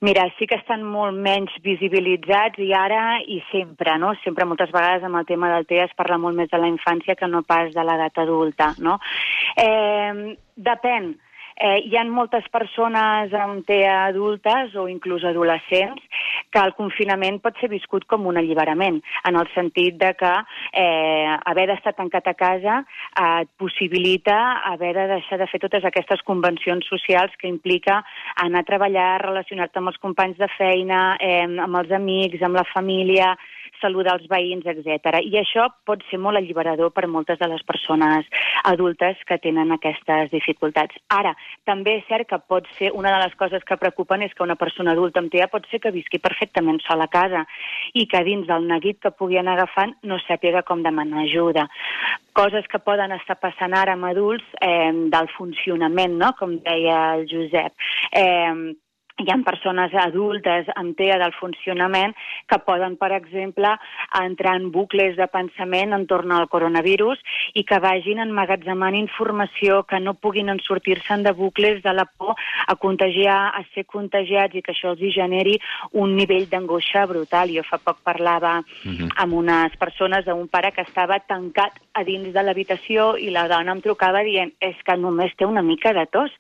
Mira, 0.05 0.27
sí 0.37 0.45
que 0.45 0.59
estan 0.61 0.83
molt 0.85 1.17
menys 1.25 1.55
visibilitzats 1.65 2.61
i 2.61 2.69
ara 2.77 3.17
i 3.33 3.39
sempre, 3.49 3.95
no? 3.99 4.13
Sempre 4.21 4.45
moltes 4.45 4.73
vegades 4.75 5.07
amb 5.09 5.17
el 5.17 5.25
tema 5.25 5.49
del 5.55 5.65
TEA 5.65 5.87
es 5.89 5.95
parla 5.97 6.19
molt 6.21 6.37
més 6.37 6.51
de 6.53 6.61
la 6.61 6.69
infància 6.69 7.17
que 7.17 7.29
no 7.33 7.41
pas 7.49 7.73
de 7.73 7.85
l'edat 7.85 8.21
adulta, 8.21 8.75
no? 8.77 8.99
Eh, 9.57 10.37
depèn 10.69 11.15
Eh, 11.57 11.89
hi 11.89 11.97
ha 11.97 12.03
moltes 12.05 12.45
persones 12.53 13.33
amb 13.33 13.65
TEA 13.65 13.95
adultes 14.11 14.75
o 14.77 14.85
inclús 14.93 15.25
adolescents 15.25 16.03
que 16.53 16.61
el 16.61 16.75
confinament 16.77 17.39
pot 17.41 17.57
ser 17.61 17.71
viscut 17.73 18.05
com 18.05 18.27
un 18.29 18.37
alliberament, 18.37 18.99
en 19.25 19.39
el 19.41 19.49
sentit 19.55 19.97
de 19.97 20.13
que 20.21 20.33
eh, 20.77 21.33
haver 21.49 21.67
d'estar 21.71 21.95
tancat 21.97 22.29
a 22.29 22.37
casa 22.37 22.77
eh, 22.83 23.25
et 23.47 23.51
possibilita 23.57 24.37
haver 24.69 24.93
de 24.99 25.09
deixar 25.15 25.41
de 25.41 25.49
fer 25.49 25.63
totes 25.65 25.89
aquestes 25.89 26.21
convencions 26.29 26.85
socials 26.93 27.33
que 27.41 27.49
implica 27.49 28.03
anar 28.45 28.61
a 28.61 28.69
treballar, 28.69 29.11
relacionar-te 29.25 29.81
amb 29.81 29.95
els 29.95 30.01
companys 30.05 30.37
de 30.37 30.53
feina, 30.59 31.17
eh, 31.21 31.45
amb 31.49 31.81
els 31.81 31.93
amics, 31.97 32.45
amb 32.45 32.61
la 32.61 32.69
família, 32.69 33.33
saludar 33.81 34.17
els 34.19 34.29
veïns, 34.31 34.67
etc. 34.67 35.21
I 35.23 35.39
això 35.41 35.69
pot 35.89 36.03
ser 36.11 36.19
molt 36.23 36.41
alliberador 36.41 36.93
per 36.95 37.07
moltes 37.11 37.39
de 37.41 37.49
les 37.51 37.63
persones 37.67 38.29
adultes 38.65 39.21
que 39.29 39.39
tenen 39.43 39.73
aquestes 39.75 40.31
dificultats. 40.33 40.97
Ara, 41.13 41.35
també 41.69 41.99
és 42.01 42.09
cert 42.09 42.29
que 42.31 42.39
pot 42.39 42.69
ser, 42.79 42.93
una 42.93 43.13
de 43.15 43.23
les 43.25 43.35
coses 43.41 43.65
que 43.67 43.79
preocupen 43.81 44.25
és 44.27 44.35
que 44.35 44.45
una 44.47 44.59
persona 44.59 44.95
adulta 44.97 45.23
amb 45.23 45.33
TEA 45.33 45.51
pot 45.53 45.67
ser 45.71 45.81
que 45.83 45.95
visqui 45.95 46.21
perfectament 46.23 46.81
sola 46.87 47.07
a 47.07 47.13
casa 47.13 47.45
i 47.95 48.07
que 48.11 48.23
dins 48.27 48.47
del 48.49 48.67
neguit 48.71 49.01
que 49.03 49.15
pugui 49.15 49.41
anar 49.41 49.57
agafant 49.57 49.95
no 50.03 50.19
sàpiga 50.25 50.65
com 50.67 50.83
demanar 50.87 51.27
ajuda. 51.27 51.67
Coses 52.37 52.67
que 52.69 52.83
poden 52.83 53.15
estar 53.17 53.39
passant 53.41 53.75
ara 53.75 53.95
amb 53.97 54.09
adults 54.11 54.45
eh, 54.61 54.93
del 55.13 55.31
funcionament, 55.37 56.19
no? 56.21 56.35
com 56.39 56.59
deia 56.65 56.99
el 57.17 57.25
Josep. 57.31 57.73
Eh, 58.13 58.77
hi 59.19 59.31
ha 59.33 59.37
persones 59.45 59.95
adultes 59.97 60.67
amb 60.77 60.97
TEA 60.97 61.17
del 61.23 61.33
funcionament 61.39 62.13
que 62.51 62.59
poden, 62.67 62.99
per 63.01 63.13
exemple, 63.17 63.71
entrar 64.21 64.57
en 64.61 64.69
bucles 64.75 65.17
de 65.17 65.27
pensament 65.33 65.97
entorn 65.97 66.35
al 66.37 66.49
coronavirus 66.53 67.23
i 67.57 67.65
que 67.65 67.79
vagin 67.81 68.21
emmagatzemant 68.27 68.99
informació 68.99 69.83
que 69.89 70.01
no 70.05 70.15
puguin 70.21 70.53
en 70.53 70.61
sortir-se'n 70.61 71.25
de 71.25 71.33
bucles 71.33 71.83
de 71.83 71.95
la 71.97 72.05
por 72.05 72.37
a 72.67 72.77
contagiar, 72.77 73.39
a 73.57 73.65
ser 73.73 73.87
contagiats 73.87 74.55
i 74.55 74.63
que 74.63 74.75
això 74.75 74.93
els 74.93 75.01
hi 75.01 75.15
generi 75.17 75.57
un 75.93 76.15
nivell 76.17 76.49
d'angoixa 76.51 77.07
brutal. 77.09 77.55
Jo 77.57 77.65
fa 77.65 77.79
poc 77.79 78.05
parlava 78.05 78.59
uh 78.61 78.93
-huh. 78.93 79.11
amb 79.17 79.33
unes 79.33 79.77
persones 79.77 80.25
d'un 80.27 80.49
pare 80.49 80.73
que 80.73 80.83
estava 80.83 81.19
tancat 81.21 81.73
a 81.97 82.05
dins 82.05 82.33
de 82.35 82.43
l'habitació 82.45 83.15
i 83.17 83.31
la 83.33 83.47
dona 83.49 83.73
em 83.73 83.81
trucava 83.85 84.21
dient 84.27 84.53
és 84.61 84.77
que 84.85 84.97
només 85.01 85.33
té 85.39 85.47
una 85.49 85.63
mica 85.65 85.95
de 85.97 86.05
tos 86.13 86.33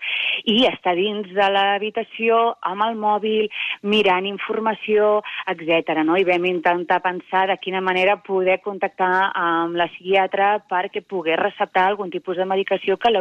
i 0.44 0.66
està 0.68 0.92
dins 0.98 1.30
de 1.32 1.48
l'habitació 1.52 2.40
amb 2.68 2.84
el 2.86 2.98
mòbil, 3.00 3.48
mirant 3.88 4.28
informació, 4.28 5.22
etc. 5.48 6.02
No? 6.04 6.18
I 6.20 6.26
vam 6.28 6.44
intentar 6.48 7.00
pensar 7.04 7.46
de 7.50 7.56
quina 7.62 7.80
manera 7.80 8.18
poder 8.26 8.58
contactar 8.64 9.30
amb 9.32 9.78
la 9.80 9.88
psiquiatra 9.94 10.52
perquè 10.68 11.02
pogués 11.02 11.40
receptar 11.40 11.86
algun 11.86 12.12
tipus 12.12 12.36
de 12.36 12.48
medicació 12.48 12.98
que, 13.00 13.12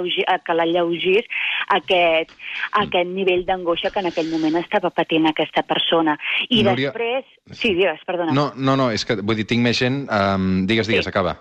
que 0.46 0.58
l'alleugís 0.58 1.32
aquest, 1.78 2.36
aquest 2.84 3.10
nivell 3.16 3.46
d'angoixa 3.48 3.94
que 3.94 4.04
en 4.04 4.12
aquell 4.12 4.32
moment 4.34 4.60
estava 4.60 4.92
patint 4.92 5.32
aquesta 5.32 5.64
persona. 5.64 6.20
I 6.50 6.64
Núria... 6.68 6.92
després... 6.92 7.32
Sí, 7.56 7.76
digues, 7.78 8.02
perdona. 8.08 8.34
No, 8.34 8.50
no, 8.58 8.74
no, 8.80 8.90
és 8.92 9.06
que 9.06 9.20
vull 9.22 9.38
dir, 9.38 9.48
tinc 9.50 9.64
més 9.64 9.78
gent... 9.80 10.06
Um, 10.10 10.66
digues, 10.68 10.90
digues, 10.90 11.06
sí. 11.06 11.14
acaba. 11.14 11.38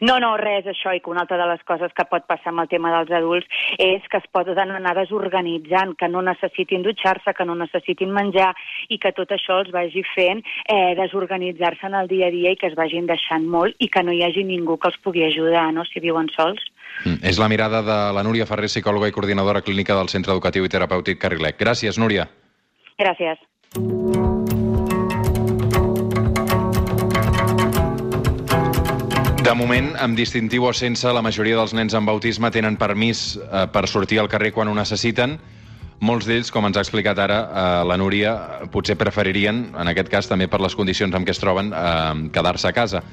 No, 0.00 0.18
no, 0.22 0.34
res, 0.40 0.66
això, 0.70 0.92
i 0.94 1.00
que 1.00 1.10
una 1.10 1.24
altra 1.24 1.38
de 1.40 1.48
les 1.50 1.62
coses 1.68 1.92
que 1.96 2.06
pot 2.10 2.26
passar 2.28 2.52
amb 2.52 2.64
el 2.64 2.70
tema 2.70 2.92
dels 2.94 3.12
adults 3.18 3.46
és 3.82 4.04
que 4.10 4.20
es 4.20 4.28
poden 4.32 4.74
anar 4.74 4.94
desorganitzant, 4.98 5.96
que 5.98 6.08
no 6.08 6.22
necessitin 6.26 6.84
dutxar-se, 6.86 7.34
que 7.36 7.46
no 7.48 7.56
necessitin 7.58 8.12
menjar, 8.14 8.52
i 8.88 9.00
que 9.02 9.14
tot 9.16 9.32
això 9.34 9.60
els 9.62 9.72
vagi 9.74 10.04
fent 10.14 10.42
eh, 10.42 10.94
desorganitzar-se 10.98 11.88
en 11.88 11.98
el 12.02 12.10
dia 12.12 12.30
a 12.30 12.34
dia 12.34 12.54
i 12.54 12.60
que 12.60 12.70
es 12.70 12.78
vagin 12.78 13.08
deixant 13.10 13.46
molt 13.48 13.76
i 13.78 13.90
que 13.92 14.02
no 14.06 14.14
hi 14.14 14.22
hagi 14.26 14.44
ningú 14.44 14.78
que 14.78 14.90
els 14.92 15.00
pugui 15.04 15.26
ajudar, 15.26 15.68
no?, 15.74 15.84
si 15.88 16.02
viuen 16.02 16.30
sols. 16.36 16.62
Mm, 17.04 17.20
és 17.28 17.40
la 17.40 17.50
mirada 17.52 17.82
de 17.84 17.98
la 18.16 18.24
Núria 18.26 18.48
Ferrer, 18.48 18.70
psicòloga 18.72 19.10
i 19.10 19.16
coordinadora 19.16 19.64
clínica 19.66 19.96
del 19.98 20.12
Centre 20.12 20.34
Educatiu 20.36 20.64
i 20.64 20.72
Terapèutic 20.72 21.20
Carrilec. 21.22 21.60
Gràcies, 21.60 22.00
Núria. 22.00 22.28
Gràcies. 22.96 23.42
De 29.46 29.52
moment, 29.54 29.92
amb 30.02 30.18
distintiu 30.18 30.64
o 30.66 30.72
sense, 30.74 31.06
la 31.06 31.20
majoria 31.22 31.54
dels 31.54 31.70
nens 31.78 31.94
amb 31.94 32.10
autisme 32.10 32.48
tenen 32.50 32.74
permís 32.80 33.36
eh, 33.38 33.60
per 33.70 33.84
sortir 33.86 34.18
al 34.18 34.26
carrer 34.26 34.50
quan 34.50 34.66
ho 34.66 34.72
necessiten. 34.74 35.36
Molts 36.02 36.26
d'ells, 36.26 36.50
com 36.50 36.66
ens 36.66 36.74
ha 36.74 36.82
explicat 36.82 37.20
ara 37.22 37.36
eh, 37.44 37.66
la 37.86 37.94
Núria, 37.94 38.32
potser 38.74 38.96
preferirien, 38.98 39.60
en 39.70 39.92
aquest 39.92 40.10
cas 40.10 40.26
també 40.26 40.48
per 40.50 40.58
les 40.64 40.74
condicions 40.74 41.14
en 41.14 41.22
què 41.22 41.30
es 41.30 41.38
troben, 41.38 41.70
eh, 41.70 42.26
quedar-se 42.34 42.66
a 42.66 42.74
casa. 42.74 43.04